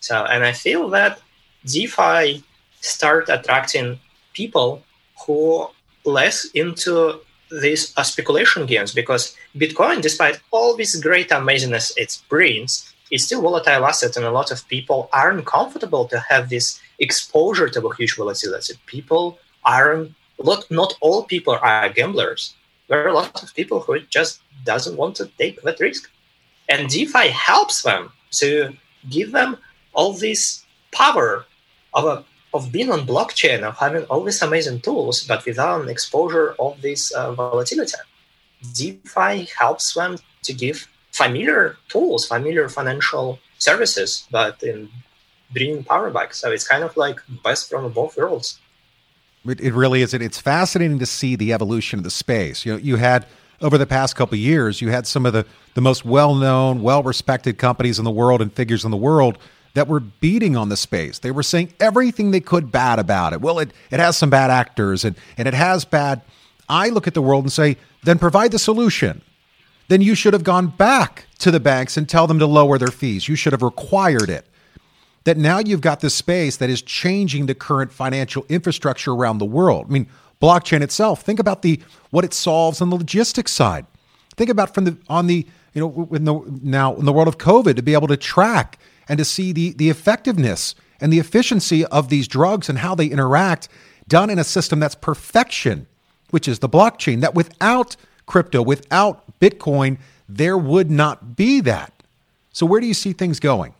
So 0.00 0.24
and 0.24 0.44
I 0.44 0.52
feel 0.52 0.88
that 0.90 1.20
DeFi 1.66 2.42
start 2.80 3.28
attracting 3.28 3.98
people 4.32 4.82
who 5.26 5.68
less 6.06 6.46
into 6.54 7.20
these 7.50 7.92
uh, 7.96 8.02
speculation 8.02 8.66
games 8.66 8.92
because 8.92 9.36
Bitcoin, 9.56 10.02
despite 10.02 10.40
all 10.50 10.76
this 10.76 10.96
great 10.96 11.28
amazingness 11.28 11.92
it 11.96 12.18
brings, 12.28 12.92
is 13.10 13.24
still 13.24 13.42
volatile 13.42 13.86
asset, 13.86 14.16
and 14.16 14.26
a 14.26 14.30
lot 14.30 14.50
of 14.50 14.66
people 14.68 15.08
aren't 15.12 15.46
comfortable 15.46 16.06
to 16.08 16.18
have 16.18 16.48
this 16.48 16.80
exposure 16.98 17.68
to 17.68 17.86
a 17.86 17.94
huge 17.94 18.16
volatility. 18.16 18.74
People 18.86 19.38
aren't 19.64 20.12
not 20.42 20.70
not 20.70 20.94
all 21.00 21.24
people 21.24 21.56
are 21.62 21.88
gamblers. 21.88 22.54
There 22.88 23.04
are 23.04 23.08
a 23.08 23.14
lot 23.14 23.42
of 23.42 23.54
people 23.54 23.80
who 23.80 24.00
just 24.00 24.40
doesn't 24.64 24.96
want 24.96 25.16
to 25.16 25.26
take 25.38 25.62
that 25.62 25.80
risk, 25.80 26.10
and 26.68 26.88
DeFi 26.88 27.28
helps 27.28 27.82
them 27.82 28.12
to 28.32 28.74
give 29.08 29.32
them 29.32 29.56
all 29.92 30.12
this 30.12 30.64
power 30.92 31.46
of 31.94 32.04
a 32.04 32.24
of 32.56 32.72
being 32.72 32.90
on 32.90 33.06
blockchain, 33.06 33.62
of 33.62 33.76
having 33.78 34.04
all 34.04 34.22
these 34.24 34.42
amazing 34.42 34.80
tools, 34.80 35.24
but 35.24 35.44
without 35.44 35.88
exposure 35.88 36.54
of 36.58 36.80
this 36.82 37.10
uh, 37.12 37.32
volatility. 37.32 37.92
DeFi 38.74 39.48
helps 39.58 39.94
them 39.94 40.16
to 40.42 40.52
give 40.52 40.88
familiar 41.12 41.76
tools, 41.88 42.26
familiar 42.26 42.68
financial 42.68 43.38
services, 43.58 44.26
but 44.30 44.62
in 44.62 44.88
bringing 45.52 45.84
power 45.84 46.10
back. 46.10 46.34
So 46.34 46.50
it's 46.50 46.66
kind 46.66 46.84
of 46.84 46.96
like 46.96 47.20
best 47.44 47.70
from 47.70 47.92
both 47.92 48.16
worlds. 48.16 48.58
It, 49.46 49.74
really 49.74 50.02
is. 50.02 50.12
It's 50.12 50.40
fascinating 50.40 50.98
to 50.98 51.06
see 51.06 51.36
the 51.36 51.52
evolution 51.52 52.00
of 52.00 52.04
the 52.04 52.10
space. 52.10 52.66
You 52.66 52.72
know, 52.72 52.78
you 52.78 52.96
had 52.96 53.26
over 53.60 53.78
the 53.78 53.86
past 53.86 54.16
couple 54.16 54.36
years, 54.36 54.80
you 54.80 54.90
had 54.90 55.06
some 55.06 55.24
of 55.24 55.32
the, 55.32 55.46
the 55.74 55.80
most 55.80 56.04
well 56.04 56.34
known, 56.34 56.82
well 56.82 57.02
respected 57.02 57.56
companies 57.56 57.98
in 57.98 58.04
the 58.04 58.10
world 58.10 58.42
and 58.42 58.52
figures 58.52 58.84
in 58.84 58.90
the 58.90 58.96
world 58.96 59.38
that 59.76 59.88
were 59.88 60.00
beating 60.00 60.56
on 60.56 60.70
the 60.70 60.76
space. 60.76 61.18
They 61.18 61.30
were 61.30 61.42
saying 61.42 61.74
everything 61.78 62.30
they 62.30 62.40
could 62.40 62.72
bad 62.72 62.98
about 62.98 63.34
it. 63.34 63.42
Well, 63.42 63.58
it, 63.58 63.72
it 63.90 64.00
has 64.00 64.16
some 64.16 64.30
bad 64.30 64.50
actors 64.50 65.04
and, 65.04 65.14
and 65.36 65.46
it 65.46 65.52
has 65.52 65.84
bad. 65.84 66.22
I 66.66 66.88
look 66.88 67.06
at 67.06 67.12
the 67.12 67.20
world 67.20 67.44
and 67.44 67.52
say, 67.52 67.76
then 68.02 68.18
provide 68.18 68.52
the 68.52 68.58
solution. 68.58 69.20
Then 69.88 70.00
you 70.00 70.14
should 70.14 70.32
have 70.32 70.44
gone 70.44 70.68
back 70.68 71.26
to 71.40 71.50
the 71.50 71.60
banks 71.60 71.98
and 71.98 72.08
tell 72.08 72.26
them 72.26 72.38
to 72.38 72.46
lower 72.46 72.78
their 72.78 72.88
fees. 72.88 73.28
You 73.28 73.36
should 73.36 73.52
have 73.52 73.60
required 73.60 74.30
it. 74.30 74.46
That 75.24 75.36
now 75.36 75.58
you've 75.58 75.82
got 75.82 76.00
this 76.00 76.14
space 76.14 76.56
that 76.56 76.70
is 76.70 76.80
changing 76.80 77.44
the 77.44 77.54
current 77.54 77.92
financial 77.92 78.46
infrastructure 78.48 79.12
around 79.12 79.38
the 79.38 79.44
world. 79.44 79.88
I 79.90 79.92
mean, 79.92 80.06
blockchain 80.40 80.80
itself. 80.80 81.20
Think 81.20 81.38
about 81.38 81.60
the 81.60 81.82
what 82.08 82.24
it 82.24 82.32
solves 82.32 82.80
on 82.80 82.88
the 82.88 82.96
logistics 82.96 83.52
side. 83.52 83.84
Think 84.36 84.48
about 84.48 84.72
from 84.72 84.84
the 84.84 84.96
on 85.08 85.26
the 85.26 85.46
you 85.74 85.80
know 85.82 86.08
in 86.12 86.24
the 86.24 86.42
now 86.62 86.94
in 86.94 87.04
the 87.04 87.12
world 87.12 87.28
of 87.28 87.36
COVID 87.36 87.76
to 87.76 87.82
be 87.82 87.92
able 87.92 88.08
to 88.08 88.16
track 88.16 88.78
and 89.08 89.18
to 89.18 89.24
see 89.24 89.52
the, 89.52 89.72
the 89.72 89.90
effectiveness 89.90 90.74
and 91.00 91.12
the 91.12 91.18
efficiency 91.18 91.84
of 91.86 92.08
these 92.08 92.26
drugs 92.26 92.68
and 92.68 92.78
how 92.78 92.94
they 92.94 93.06
interact 93.06 93.68
done 94.08 94.30
in 94.30 94.38
a 94.38 94.44
system 94.44 94.80
that's 94.80 94.94
perfection, 94.94 95.86
which 96.30 96.48
is 96.48 96.60
the 96.60 96.68
blockchain, 96.68 97.20
that 97.20 97.34
without 97.34 97.96
crypto, 98.26 98.62
without 98.62 99.22
Bitcoin, 99.40 99.98
there 100.28 100.58
would 100.58 100.90
not 100.90 101.36
be 101.36 101.60
that. 101.60 101.92
So, 102.52 102.66
where 102.66 102.80
do 102.80 102.86
you 102.86 102.94
see 102.94 103.12
things 103.12 103.38
going? 103.38 103.74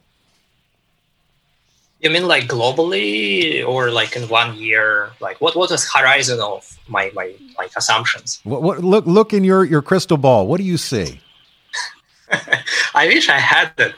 You 2.00 2.10
mean 2.10 2.28
like 2.28 2.44
globally 2.44 3.66
or 3.66 3.90
like 3.90 4.16
in 4.16 4.28
one 4.28 4.56
year? 4.56 5.10
Like 5.18 5.40
what 5.40 5.56
what 5.56 5.70
is 5.70 5.90
horizon 5.90 6.40
of 6.40 6.78
my 6.88 7.10
my 7.14 7.34
like 7.56 7.72
assumptions? 7.74 8.40
What, 8.44 8.62
what 8.62 8.84
look 8.84 9.06
look 9.06 9.32
in 9.32 9.44
your 9.44 9.64
your 9.64 9.82
crystal 9.82 10.18
ball. 10.18 10.46
What 10.46 10.58
do 10.58 10.64
you 10.64 10.76
see? 10.76 11.20
I 12.94 13.06
wish 13.06 13.28
I 13.28 13.38
had 13.38 13.72
that, 13.76 13.94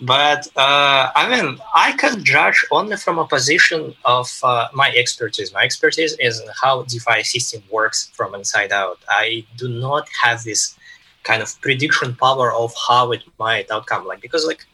but 0.00 0.48
uh, 0.56 1.10
I 1.14 1.28
mean, 1.28 1.58
I 1.74 1.92
can 1.92 2.24
judge 2.24 2.64
only 2.70 2.96
from 2.96 3.18
a 3.18 3.26
position 3.26 3.94
of 4.04 4.28
uh, 4.42 4.68
my 4.74 4.90
expertise. 4.96 5.52
My 5.52 5.62
expertise 5.62 6.16
is 6.18 6.42
how 6.60 6.82
DeFi 6.82 7.22
system 7.22 7.62
works 7.70 8.10
from 8.14 8.34
inside 8.34 8.72
out. 8.72 8.98
I 9.08 9.44
do 9.56 9.68
not 9.68 10.08
have 10.22 10.42
this 10.42 10.76
kind 11.22 11.42
of 11.42 11.60
prediction 11.60 12.16
power 12.16 12.52
of 12.52 12.72
how 12.88 13.12
it 13.12 13.22
might 13.38 13.70
outcome. 13.70 14.06
Like 14.06 14.22
because 14.22 14.44
like 14.46 14.66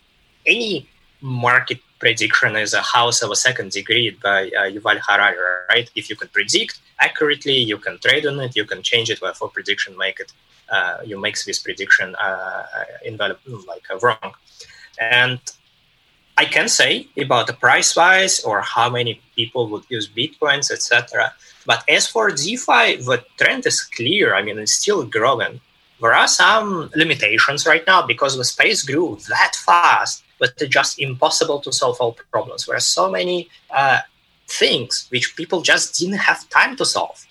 any 0.46 0.88
market 1.20 1.80
prediction 2.04 2.52
is 2.64 2.72
a 2.74 2.82
chaos 2.90 3.22
of 3.24 3.30
a 3.36 3.40
second 3.46 3.68
degree 3.78 4.08
by 4.28 4.40
uh, 4.60 4.68
Yuval 4.74 4.98
Harari, 5.06 5.38
right? 5.72 5.88
If 6.00 6.04
you 6.10 6.16
can 6.20 6.28
predict 6.36 6.74
accurately, 7.08 7.58
you 7.70 7.78
can 7.86 7.94
trade 8.04 8.24
on 8.30 8.36
it, 8.44 8.52
you 8.60 8.66
can 8.72 8.80
change 8.90 9.08
it 9.14 9.18
for 9.38 9.48
prediction, 9.56 9.90
make 10.06 10.18
it 10.24 10.30
uh, 10.74 10.96
you 11.10 11.16
make 11.26 11.36
this 11.48 11.58
prediction 11.66 12.08
uh, 12.16 12.64
invalid, 13.08 13.38
like 13.72 13.86
uh, 13.90 13.98
wrong. 14.02 14.30
And 15.00 15.40
I 16.42 16.44
can 16.56 16.68
say 16.80 16.92
about 17.24 17.46
the 17.46 17.56
price 17.66 17.90
wise 17.96 18.34
or 18.48 18.56
how 18.74 18.88
many 18.98 19.12
people 19.38 19.62
would 19.70 19.84
use 19.96 20.06
bitcoins, 20.18 20.66
etc. 20.76 21.32
But 21.70 21.80
as 21.96 22.04
for 22.12 22.24
DeFi, 22.30 22.84
the 23.08 23.18
trend 23.38 23.62
is 23.72 23.78
clear. 23.96 24.34
I 24.38 24.42
mean, 24.42 24.58
it's 24.58 24.76
still 24.82 25.02
growing. 25.16 25.54
There 26.02 26.16
are 26.22 26.28
some 26.28 26.90
limitations 27.02 27.60
right 27.72 27.84
now 27.92 28.00
because 28.12 28.32
the 28.36 28.48
space 28.54 28.80
grew 28.90 29.18
that 29.28 29.52
fast, 29.68 30.24
but 30.38 30.52
it's 30.58 30.72
just 30.72 31.00
impossible 31.00 31.60
to 31.60 31.72
solve 31.72 31.96
all 32.00 32.16
problems. 32.30 32.66
There 32.66 32.76
are 32.76 32.80
so 32.80 33.10
many 33.10 33.48
uh, 33.70 34.00
things 34.46 35.06
which 35.10 35.36
people 35.36 35.62
just 35.62 35.98
didn't 35.98 36.18
have 36.18 36.48
time 36.50 36.76
to 36.76 36.84
solve 36.84 37.24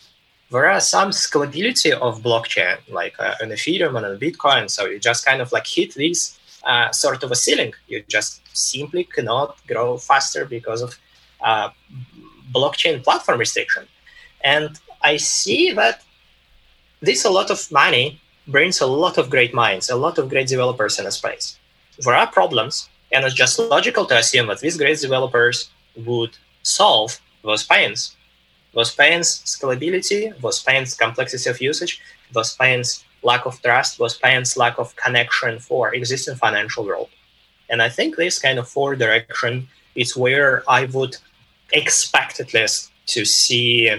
there 0.54 0.70
are 0.70 0.80
some 0.80 1.10
scalability 1.10 1.92
of 1.92 2.22
blockchain, 2.22 2.78
like 2.88 3.16
uh, 3.20 3.34
an 3.42 3.50
Ethereum 3.50 3.98
and 3.98 4.06
a 4.06 4.18
Bitcoin. 4.18 4.70
So 4.70 4.86
you 4.86 5.00
just 5.00 5.26
kind 5.26 5.42
of 5.42 5.52
like 5.52 5.66
hit 5.66 5.96
this 5.96 6.40
uh, 6.64 6.92
sort 6.92 7.24
of 7.24 7.32
a 7.32 7.36
ceiling. 7.36 7.74
You 7.88 8.04
just 8.08 8.42
simply 8.56 9.04
cannot 9.04 9.58
grow 9.68 9.98
faster 9.98 10.46
because 10.46 10.84
of 10.84 11.00
uh, 11.42 11.70
blockchain 12.54 13.04
platform 13.04 13.40
restriction. 13.40 13.88
And 14.44 14.80
I 15.02 15.18
see 15.18 15.72
that 15.72 16.04
this 17.02 17.26
a 17.26 17.32
lot 17.32 17.50
of 17.50 17.60
money 17.72 18.22
brings 18.48 18.80
a 18.80 18.86
lot 18.86 19.18
of 19.18 19.32
great 19.32 19.56
minds, 19.56 19.90
a 19.90 19.96
lot 19.96 20.20
of 20.20 20.30
great 20.30 20.48
developers 20.48 21.00
in 21.00 21.08
a 21.08 21.12
space. 21.12 21.58
There 21.98 22.14
are 22.14 22.28
problems, 22.28 22.90
and 23.14 23.26
it's 23.26 23.36
just 23.36 23.60
logical 23.60 24.06
to 24.08 24.18
assume 24.18 24.48
that 24.48 24.60
these 24.60 24.78
great 24.78 25.00
developers 25.00 25.70
would 26.06 26.36
solve 26.64 27.20
those 27.44 27.64
pains 27.64 28.16
Those 28.74 28.94
pains 28.94 29.42
scalability, 29.46 30.34
those 30.42 30.62
pains 30.62 30.96
complexity 30.96 31.50
of 31.50 31.62
usage, 31.62 32.02
those 32.32 32.56
pains 32.56 33.06
lack 33.22 33.46
of 33.46 33.62
trust, 33.62 33.98
those 33.98 34.18
pains 34.18 34.58
lack 34.58 34.80
of 34.80 34.96
connection 34.96 35.60
for 35.60 35.94
existing 35.94 36.36
financial 36.36 36.84
world. 36.86 37.10
And 37.70 37.82
I 37.82 37.90
think 37.90 38.16
this 38.16 38.40
kind 38.40 38.60
of 38.60 38.68
four 38.68 38.96
direction 38.96 39.68
is 39.96 40.18
where 40.18 40.64
I 40.68 40.86
would 40.86 41.18
expect 41.72 42.40
at 42.40 42.54
least 42.54 42.92
to 43.08 43.26
see 43.26 43.90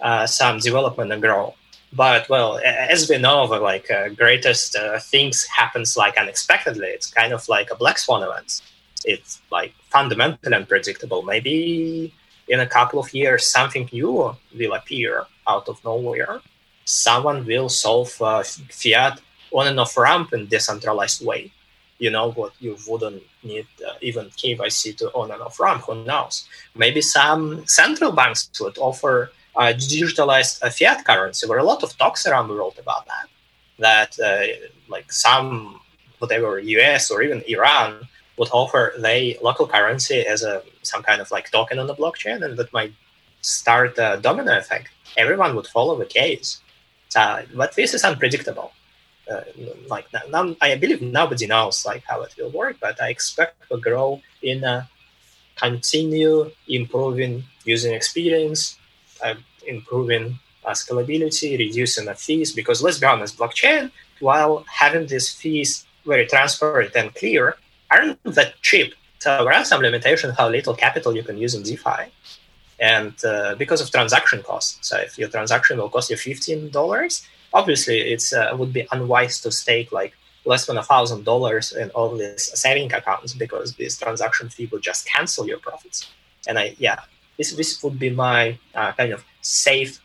uh, 0.00 0.26
some 0.26 0.58
development 0.58 1.12
and 1.12 1.22
grow. 1.22 1.54
But 1.92 2.28
well, 2.28 2.58
as 2.64 3.08
we 3.08 3.18
know, 3.18 3.46
the 3.46 3.58
like 3.58 3.90
uh, 3.90 4.08
greatest 4.08 4.76
uh, 4.76 4.98
things 4.98 5.44
happens 5.44 5.96
like 5.96 6.16
unexpectedly. 6.16 6.86
It's 6.86 7.10
kind 7.10 7.32
of 7.32 7.46
like 7.48 7.70
a 7.70 7.76
black 7.76 7.98
swan 7.98 8.22
event. 8.22 8.62
It's 9.04 9.42
like 9.50 9.74
fundamentally 9.90 10.54
unpredictable. 10.54 11.22
Maybe 11.22 12.14
in 12.48 12.60
a 12.60 12.66
couple 12.66 12.98
of 12.98 13.12
years, 13.12 13.46
something 13.46 13.88
new 13.92 14.34
will 14.54 14.72
appear 14.72 15.26
out 15.46 15.68
of 15.68 15.84
nowhere. 15.84 16.40
Someone 16.84 17.44
will 17.44 17.68
solve 17.68 18.20
uh, 18.22 18.42
fiat 18.42 19.20
on 19.52 19.66
and 19.66 19.78
off 19.78 19.96
ramp 19.96 20.32
in 20.32 20.46
decentralized 20.46 21.24
way. 21.24 21.52
You 21.98 22.10
know 22.10 22.32
what 22.32 22.52
you 22.58 22.76
wouldn't 22.88 23.22
need 23.44 23.66
uh, 23.86 23.92
even 24.00 24.26
KYC 24.30 24.96
to 24.98 25.08
on 25.12 25.30
and 25.30 25.42
off 25.42 25.60
ramp. 25.60 25.82
Who 25.82 26.04
knows? 26.04 26.48
Maybe 26.74 27.02
some 27.02 27.66
central 27.66 28.12
banks 28.12 28.50
would 28.60 28.78
offer 28.78 29.30
uh, 29.56 29.72
digitalized 29.74 30.60
fiat 30.76 31.04
currency. 31.04 31.46
There 31.46 31.56
are 31.56 31.60
a 31.60 31.64
lot 31.64 31.82
of 31.82 31.96
talks 31.96 32.26
around 32.26 32.48
the 32.48 32.54
world 32.54 32.78
about 32.78 33.06
that. 33.06 33.26
That 33.78 34.12
uh, 34.20 34.68
like 34.88 35.12
some 35.12 35.80
whatever 36.18 36.58
US 36.58 37.10
or 37.10 37.22
even 37.22 37.42
Iran 37.48 38.08
would 38.38 38.48
offer 38.52 38.94
their 38.98 39.34
local 39.42 39.66
currency 39.66 40.20
as 40.20 40.42
a 40.42 40.62
some 40.82 41.02
kind 41.02 41.20
of 41.20 41.30
like 41.30 41.50
token 41.50 41.78
on 41.78 41.86
the 41.86 41.94
blockchain, 41.94 42.44
and 42.44 42.56
that 42.56 42.72
might 42.72 42.92
start 43.40 43.98
a 43.98 44.18
domino 44.20 44.56
effect. 44.56 44.88
Everyone 45.16 45.54
would 45.56 45.66
follow 45.66 45.96
the 45.98 46.06
case. 46.06 46.60
Uh, 47.14 47.42
but 47.54 47.74
this 47.74 47.92
is 47.92 48.04
unpredictable. 48.04 48.72
Uh, 49.30 49.42
like 49.86 50.06
now, 50.30 50.56
I 50.60 50.74
believe 50.76 51.02
nobody 51.02 51.46
knows 51.46 51.84
like 51.84 52.02
how 52.08 52.22
it 52.22 52.34
will 52.38 52.50
work, 52.50 52.76
but 52.80 53.00
I 53.02 53.10
expect 53.10 53.68
to 53.70 53.76
grow 53.76 54.20
in 54.42 54.64
a 54.64 54.88
continue 55.56 56.50
improving 56.68 57.44
user 57.64 57.94
experience, 57.94 58.78
uh, 59.22 59.34
improving 59.66 60.38
uh, 60.64 60.70
scalability, 60.70 61.58
reducing 61.58 62.06
the 62.06 62.14
fees. 62.14 62.52
Because 62.52 62.82
let's 62.82 62.98
be 62.98 63.06
honest, 63.06 63.38
blockchain, 63.38 63.90
while 64.20 64.64
having 64.68 65.06
these 65.06 65.30
fees 65.30 65.86
very 66.06 66.26
transparent 66.26 66.94
and 66.96 67.14
clear, 67.14 67.56
aren't 67.90 68.22
that 68.24 68.60
cheap. 68.62 68.94
So 69.18 69.44
there 69.44 69.52
are 69.52 69.64
some 69.64 69.82
limitations 69.82 70.36
how 70.36 70.48
little 70.48 70.74
capital 70.74 71.14
you 71.14 71.22
can 71.22 71.38
use 71.38 71.54
in 71.54 71.62
DeFi. 71.62 72.10
And 72.80 73.14
uh, 73.24 73.54
because 73.54 73.80
of 73.80 73.90
transaction 73.90 74.42
costs. 74.42 74.88
So 74.88 74.96
if 74.98 75.16
your 75.16 75.28
transaction 75.28 75.78
will 75.78 75.88
cost 75.88 76.10
you 76.10 76.16
$15, 76.16 77.26
obviously 77.54 78.00
it 78.12 78.32
uh, 78.32 78.56
would 78.56 78.72
be 78.72 78.88
unwise 78.90 79.40
to 79.42 79.52
stake 79.52 79.92
like 79.92 80.14
less 80.44 80.66
than 80.66 80.76
a 80.76 80.82
thousand 80.82 81.24
dollars 81.24 81.72
in 81.72 81.90
all 81.90 82.16
these 82.16 82.58
saving 82.58 82.92
accounts 82.92 83.32
because 83.34 83.74
this 83.76 83.96
transaction 83.96 84.48
fee 84.48 84.66
will 84.66 84.80
just 84.80 85.06
cancel 85.06 85.46
your 85.46 85.58
profits. 85.58 86.10
And 86.48 86.58
I, 86.58 86.74
yeah, 86.78 87.00
this 87.38 87.52
this 87.52 87.82
would 87.82 87.98
be 87.98 88.10
my 88.10 88.58
uh, 88.74 88.92
kind 88.92 89.12
of 89.12 89.24
safe 89.40 90.00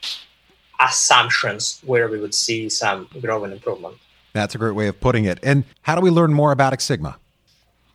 assumptions 0.79 1.81
where 1.85 2.07
we 2.07 2.19
would 2.19 2.33
see 2.33 2.69
some 2.69 3.07
growth 3.21 3.43
and 3.43 3.53
improvement. 3.53 3.95
That's 4.33 4.53
a 4.55 4.57
great 4.57 4.75
way 4.75 4.87
of 4.87 4.99
putting 4.99 5.25
it. 5.25 5.39
And 5.41 5.63
how 5.81 5.95
do 5.95 6.01
we 6.01 6.11
learn 6.11 6.33
more 6.33 6.51
about 6.51 6.73
xSigma? 6.73 7.15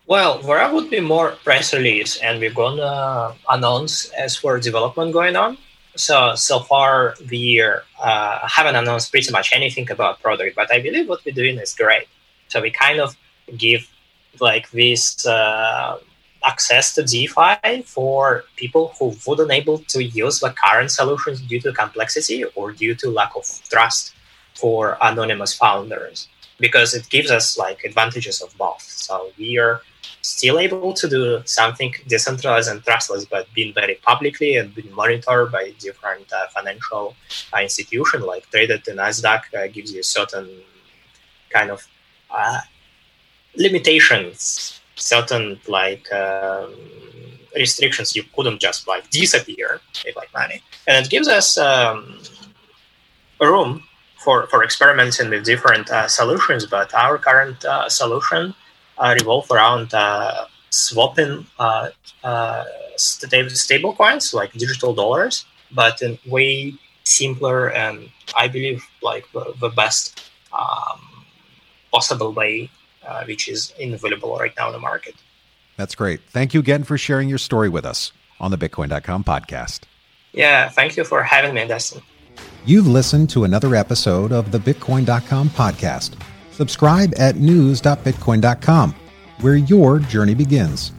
Well, 0.07 0.39
there 0.43 0.73
would 0.73 0.91
be 0.91 1.01
more 1.01 1.31
press 1.45 1.73
release, 1.73 2.17
and 2.19 2.41
we're 2.41 2.53
gonna 2.53 3.35
announce 3.49 4.11
as 4.11 4.37
for 4.37 4.59
development 4.59 5.13
going 5.13 5.37
on. 5.37 5.59
So 5.95 6.35
so 6.35 6.61
far, 6.61 7.15
we 7.31 7.63
uh, 7.63 8.49
haven't 8.49 8.77
announced 8.77 9.11
pretty 9.11 9.31
much 9.31 9.53
anything 9.53 9.91
about 9.91 10.21
product, 10.21 10.57
but 10.57 10.73
I 10.73 10.81
believe 10.81 11.09
what 11.09 11.25
we're 11.25 11.35
doing 11.35 11.59
is 11.59 11.75
great. 11.75 12.09
So 12.49 12.61
we 12.61 12.71
kind 12.71 13.01
of 13.01 13.17
give 13.57 13.89
like 14.41 14.71
this 14.71 15.25
uh, 15.27 15.99
access 16.45 16.95
to 16.95 17.03
DeFi 17.03 17.83
for 17.83 18.45
people 18.57 18.95
who 18.99 19.15
wouldn't 19.27 19.51
able 19.51 19.79
to 19.79 20.03
use 20.03 20.41
the 20.41 20.51
current 20.51 20.91
solutions 20.91 21.41
due 21.43 21.61
to 21.61 21.73
complexity 21.73 22.45
or 22.57 22.73
due 22.73 22.95
to 22.97 23.11
lack 23.11 23.33
of 23.37 23.45
trust 23.69 24.15
for 24.55 24.99
anonymous 25.01 25.55
founders 25.55 26.29
because 26.59 26.95
it 26.95 27.09
gives 27.11 27.31
us 27.31 27.59
like 27.59 27.85
advantages 27.85 28.41
of 28.41 28.57
both. 28.57 28.83
So 28.83 29.33
we 29.39 29.59
are 29.59 29.83
still 30.23 30.59
able 30.59 30.93
to 30.95 31.09
do 31.09 31.43
something 31.45 31.93
decentralized 32.07 32.71
and 32.71 32.83
trustless, 32.85 33.25
but 33.25 33.47
being 33.55 33.75
very 33.75 33.97
publicly 33.97 34.57
and 34.57 34.75
being 34.75 34.93
monitored 34.95 35.51
by 35.51 35.75
different 35.79 36.33
uh, 36.33 36.47
financial 36.49 37.17
uh, 37.53 37.61
institutions 37.61 38.25
like 38.25 38.49
traded 38.51 38.87
in 38.87 38.97
Nasdaq 38.97 39.43
uh, 39.55 39.67
gives 39.67 39.93
you 39.93 40.03
certain 40.03 40.49
kind 41.51 41.71
of 41.71 41.87
uh, 42.31 42.61
limitations, 43.57 44.81
certain 45.03 45.61
like 45.69 46.11
um, 46.13 46.75
restrictions. 47.55 48.15
You 48.17 48.25
couldn't 48.35 48.61
just 48.61 48.87
like 48.89 49.09
disappear 49.11 49.81
with 50.05 50.17
like 50.17 50.33
money, 50.33 50.63
and 50.87 51.05
it 51.05 51.11
gives 51.11 51.29
us 51.29 51.59
um, 51.59 52.21
a 53.41 53.47
room 53.47 53.83
for 54.19 54.47
for 54.47 54.63
experimenting 54.65 55.31
with 55.31 55.45
different 55.45 55.91
uh, 55.91 56.09
solutions. 56.09 56.67
But 56.67 56.95
our 56.95 57.19
current 57.19 57.65
uh, 57.65 57.89
solution 57.89 58.55
uh, 58.99 59.15
revolve 59.19 59.51
around 59.51 59.95
uh, 59.95 60.47
swapping 60.71 61.47
uh, 61.59 61.89
stable 62.97 63.95
coins 63.95 64.33
like 64.33 64.53
digital 64.53 64.95
dollars, 64.95 65.45
but 65.73 66.01
in 66.03 66.19
way 66.27 66.75
simpler 67.05 67.71
and 67.73 68.09
I 68.37 68.49
believe 68.49 68.85
like 69.03 69.27
the, 69.33 69.55
the 69.61 69.69
best 69.71 70.23
um, 70.53 71.01
possible 71.93 72.33
way, 72.33 72.71
uh, 73.07 73.25
which 73.25 73.49
is 73.49 73.73
available 73.79 74.37
right 74.37 74.53
now 74.57 74.69
in 74.69 74.73
the 74.73 74.79
market. 74.79 75.15
That's 75.77 75.95
great. 75.95 76.21
Thank 76.29 76.55
you 76.55 76.61
again 76.61 76.85
for 76.85 76.99
sharing 76.99 77.29
your 77.29 77.39
story 77.39 77.69
with 77.69 77.85
us 77.85 78.13
on 78.41 78.51
the 78.51 78.59
Bitcoin.com 78.59 79.25
podcast. 79.25 79.81
Yeah, 80.33 80.69
thank 80.69 80.97
you 80.97 81.05
for 81.05 81.23
having 81.23 81.55
me, 81.55 81.67
Dustin. 81.67 82.03
You've 82.65 82.87
listened 82.87 83.29
to 83.31 83.45
another 83.45 83.75
episode 83.75 84.33
of 84.33 84.53
the 84.53 84.59
Bitcoin.com 84.59 85.51
podcast. 85.51 86.15
Subscribe 86.53 87.13
at 87.19 87.37
news.bitcoin.com, 87.37 88.95
where 89.41 89.57
your 89.57 89.99
journey 89.99 90.35
begins. 90.35 90.93